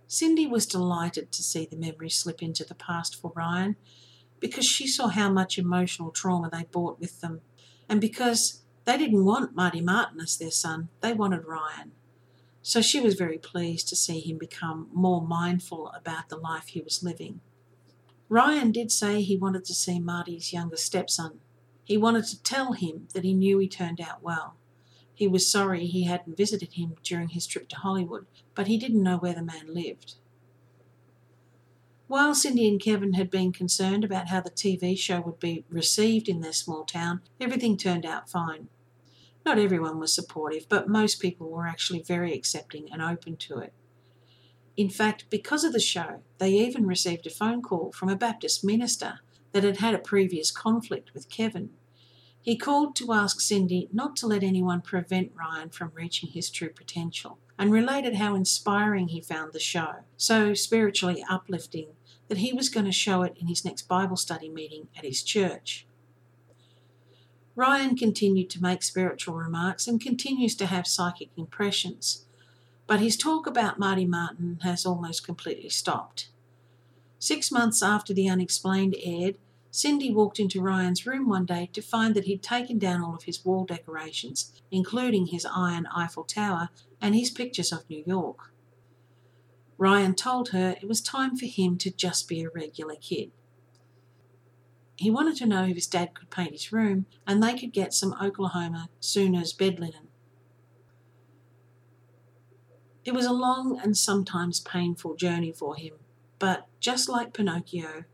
Cindy 0.08 0.48
was 0.48 0.66
delighted 0.66 1.32
to 1.32 1.44
see 1.44 1.66
the 1.66 1.76
memory 1.78 2.10
slip 2.10 2.42
into 2.42 2.64
the 2.64 2.76
past 2.76 3.16
for 3.16 3.32
Ryan 3.36 3.76
because 4.40 4.66
she 4.66 4.88
saw 4.88 5.08
how 5.08 5.30
much 5.32 5.58
emotional 5.58 6.12
trauma 6.12 6.50
they 6.52 6.66
brought 6.72 7.00
with 7.00 7.22
them 7.22 7.42
and 7.90 8.02
because 8.02 8.62
they 8.86 8.98
didn't 8.98 9.26
want 9.26 9.56
Marty 9.56 9.82
Martin 9.82 10.20
as 10.22 10.38
their 10.38 10.52
son, 10.52 10.90
they 11.02 11.14
wanted 11.14 11.46
Ryan. 11.46 11.92
So 12.62 12.82
she 12.82 13.00
was 13.00 13.16
very 13.16 13.38
pleased 13.38 13.88
to 13.90 13.96
see 13.96 14.20
him 14.20 14.38
become 14.38 14.90
more 14.94 15.22
mindful 15.22 15.90
about 15.90 16.30
the 16.30 16.38
life 16.38 16.68
he 16.68 16.82
was 16.82 17.04
living. 17.04 17.42
Ryan 18.28 18.72
did 18.72 18.92
say 18.92 19.22
he 19.22 19.38
wanted 19.38 19.66
to 19.66 19.74
see 19.74 20.00
Marty's 20.00 20.52
younger 20.52 20.78
stepson. 20.78 21.42
He 21.84 21.98
wanted 21.98 22.26
to 22.26 22.42
tell 22.42 22.74
him 22.74 23.08
that 23.14 23.24
he 23.24 23.34
knew 23.34 23.60
he 23.60 23.68
turned 23.68 24.02
out 24.02 24.24
well. 24.24 24.56
He 25.16 25.28
was 25.28 25.50
sorry 25.50 25.88
he 25.88 26.04
hadn't 26.04 26.38
visited 26.38 26.74
him 26.74 26.96
during 27.02 27.30
his 27.30 27.48
trip 27.48 27.70
to 27.70 27.78
Hollywood, 27.78 28.28
but 28.54 28.68
he 28.68 28.78
didn't 28.78 29.02
know 29.02 29.18
where 29.18 29.34
the 29.34 29.42
man 29.42 29.74
lived. 29.74 30.16
While 32.08 32.36
Cindy 32.36 32.68
and 32.68 32.80
Kevin 32.80 33.14
had 33.14 33.32
been 33.32 33.52
concerned 33.52 34.04
about 34.04 34.28
how 34.28 34.42
the 34.42 34.52
TV 34.52 34.98
show 34.98 35.22
would 35.22 35.40
be 35.40 35.66
received 35.70 36.30
in 36.30 36.42
their 36.42 36.54
small 36.54 36.84
town, 36.84 37.22
everything 37.42 37.78
turned 37.78 38.06
out 38.06 38.30
fine. 38.30 38.68
Not 39.46 39.58
everyone 39.58 40.00
was 40.00 40.14
supportive, 40.14 40.68
but 40.70 40.90
most 40.90 41.20
people 41.20 41.50
were 41.50 41.68
actually 41.68 42.04
very 42.04 42.34
accepting 42.34 42.92
and 42.92 43.02
open 43.02 43.38
to 43.38 43.60
it. 43.60 43.74
In 44.78 44.90
fact, 44.90 45.26
because 45.30 45.64
of 45.64 45.72
the 45.72 45.80
show, 45.80 46.22
they 46.38 46.52
even 46.52 46.86
received 46.86 47.26
a 47.26 47.30
phone 47.30 47.62
call 47.62 47.92
from 47.92 48.10
a 48.10 48.16
Baptist 48.16 48.64
minister 48.64 49.20
that 49.54 49.64
had 49.64 49.78
had 49.78 49.96
a 49.96 50.00
previous 50.00 50.52
conflict 50.52 51.14
with 51.14 51.30
Kevin. 51.30 51.70
He 52.46 52.56
called 52.56 52.96
to 52.98 53.12
ask 53.12 53.42
Cindy 53.42 53.90
not 53.92 54.16
to 54.18 54.28
let 54.28 54.44
anyone 54.44 54.82
prevent 54.82 55.32
Ryan 55.36 55.70
from 55.70 55.92
reaching 55.96 56.30
his 56.30 56.50
true 56.50 56.70
potential 56.70 57.40
and 57.58 57.72
related 57.72 58.16
how 58.16 58.36
inspiring 58.36 59.08
he 59.08 59.20
found 59.20 59.52
the 59.52 59.60
show, 59.60 60.04
so 60.16 60.54
spiritually 60.54 61.26
uplifting 61.28 61.88
that 62.28 62.38
he 62.38 62.54
was 62.54 62.70
going 62.70 62.86
to 62.86 62.92
show 62.92 63.24
it 63.24 63.36
in 63.40 63.48
his 63.48 63.66
next 63.66 63.88
Bible 63.88 64.16
study 64.16 64.48
meeting 64.48 64.88
at 64.96 65.04
his 65.04 65.24
church. 65.24 65.88
Ryan 67.56 67.98
continued 67.98 68.50
to 68.52 68.62
make 68.62 68.84
spiritual 68.84 69.36
remarks 69.36 69.88
and 69.88 70.00
continues 70.00 70.56
to 70.56 70.68
have 70.68 70.86
psychic 70.86 71.30
impressions 71.36 72.26
but 72.88 73.00
his 73.00 73.18
talk 73.18 73.48
about 73.48 73.80
Marty 73.80 74.06
Martin 74.06 74.60
has 74.62 74.86
almost 74.86 75.26
completely 75.26 75.70
stopped. 75.70 76.30
Six 77.18 77.52
months 77.52 77.82
after 77.82 78.14
The 78.14 78.30
Unexplained 78.30 78.96
aired, 79.04 79.38
Cindy 79.76 80.10
walked 80.10 80.40
into 80.40 80.62
Ryan's 80.62 81.06
room 81.06 81.28
one 81.28 81.46
day 81.46 81.70
to 81.74 81.82
find 81.82 82.16
that 82.16 82.24
he'd 82.24 82.42
taken 82.42 82.80
down 82.80 83.02
all 83.02 83.14
of 83.14 83.24
his 83.24 83.44
wall 83.44 83.66
decorations, 83.66 84.54
including 84.72 85.28
his 85.28 85.46
iron 85.46 85.86
Eiffel 85.94 86.24
Tower 86.24 86.70
and 87.02 87.14
his 87.14 87.30
pictures 87.30 87.74
of 87.74 87.90
New 87.90 88.02
York. 88.08 88.54
Ryan 89.78 90.16
told 90.16 90.52
her 90.52 90.78
it 90.82 90.88
was 90.88 91.02
time 91.02 91.36
for 91.36 91.46
him 91.46 91.78
to 91.80 91.92
just 91.92 92.30
be 92.30 92.42
a 92.42 92.50
regular 92.50 92.96
kid. 92.96 93.34
He 94.96 95.12
wanted 95.12 95.36
to 95.40 95.46
know 95.46 95.66
if 95.66 95.76
his 95.76 95.88
dad 95.88 96.14
could 96.14 96.30
paint 96.30 96.54
his 96.54 96.72
room 96.72 97.06
and 97.28 97.44
they 97.44 97.58
could 97.58 97.74
get 97.74 97.94
some 97.94 98.16
Oklahoma 98.22 98.88
Sooners 99.02 99.52
bed 99.52 99.78
linen. 99.78 100.08
It 103.04 103.14
was 103.14 103.26
a 103.26 103.34
long 103.34 103.78
and 103.84 103.98
sometimes 103.98 104.62
painful 104.62 105.18
journey 105.18 105.52
for 105.52 105.76
him, 105.76 105.96
but 106.40 106.68
just 106.80 107.10
like 107.10 107.34
Pinocchio, 107.34 108.06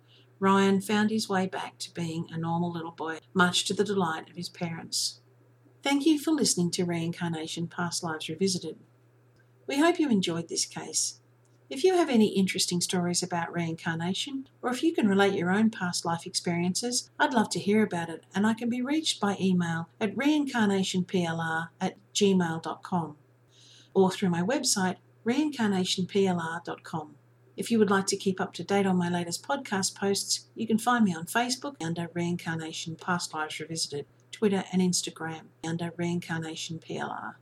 Ryan 0.41 0.81
found 0.81 1.11
his 1.11 1.29
way 1.29 1.45
back 1.45 1.77
to 1.77 1.93
being 1.93 2.25
a 2.31 2.37
normal 2.37 2.71
little 2.71 2.89
boy, 2.89 3.19
much 3.31 3.63
to 3.65 3.75
the 3.75 3.83
delight 3.83 4.27
of 4.27 4.35
his 4.35 4.49
parents. 4.49 5.21
Thank 5.83 6.07
you 6.07 6.17
for 6.17 6.31
listening 6.31 6.71
to 6.71 6.83
Reincarnation 6.83 7.67
Past 7.67 8.01
Lives 8.03 8.27
Revisited. 8.27 8.77
We 9.67 9.77
hope 9.77 9.99
you 9.99 10.09
enjoyed 10.09 10.49
this 10.49 10.65
case. 10.65 11.19
If 11.69 11.83
you 11.83 11.93
have 11.93 12.09
any 12.09 12.29
interesting 12.29 12.81
stories 12.81 13.21
about 13.21 13.53
reincarnation, 13.53 14.47
or 14.63 14.71
if 14.71 14.81
you 14.81 14.95
can 14.95 15.07
relate 15.07 15.35
your 15.35 15.51
own 15.51 15.69
past 15.69 16.05
life 16.05 16.25
experiences, 16.25 17.11
I'd 17.19 17.35
love 17.35 17.51
to 17.51 17.59
hear 17.59 17.83
about 17.83 18.09
it, 18.09 18.23
and 18.33 18.47
I 18.47 18.55
can 18.55 18.67
be 18.67 18.81
reached 18.81 19.21
by 19.21 19.37
email 19.39 19.89
at 19.99 20.15
reincarnationplr 20.15 21.69
at 21.79 21.97
gmail.com 22.15 23.15
or 23.93 24.09
through 24.09 24.29
my 24.31 24.41
website, 24.41 24.95
reincarnationplr.com. 25.23 27.15
If 27.57 27.69
you 27.69 27.79
would 27.79 27.89
like 27.89 28.07
to 28.07 28.17
keep 28.17 28.39
up 28.39 28.53
to 28.53 28.63
date 28.63 28.85
on 28.85 28.97
my 28.97 29.09
latest 29.09 29.45
podcast 29.45 29.95
posts, 29.95 30.47
you 30.55 30.65
can 30.65 30.77
find 30.77 31.03
me 31.03 31.13
on 31.13 31.25
Facebook 31.25 31.75
under 31.83 32.09
Reincarnation 32.13 32.95
Past 32.95 33.33
Lives 33.33 33.59
Revisited, 33.59 34.05
Twitter 34.31 34.63
and 34.71 34.81
Instagram 34.81 35.47
under 35.63 35.91
Reincarnation 35.97 36.79
PLR. 36.79 37.35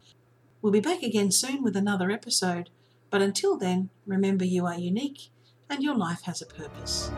We'll 0.62 0.74
be 0.74 0.80
back 0.80 1.04
again 1.04 1.32
soon 1.32 1.64
with 1.64 1.76
another 1.76 2.12
episode, 2.12 2.70
but 3.10 3.22
until 3.22 3.58
then, 3.58 3.90
remember 4.06 4.46
you 4.46 4.66
are 4.66 4.78
unique 4.78 5.30
and 5.70 5.84
your 5.84 5.96
life 5.96 6.24
has 6.24 6.42
a 6.42 6.46
purpose. 6.48 7.12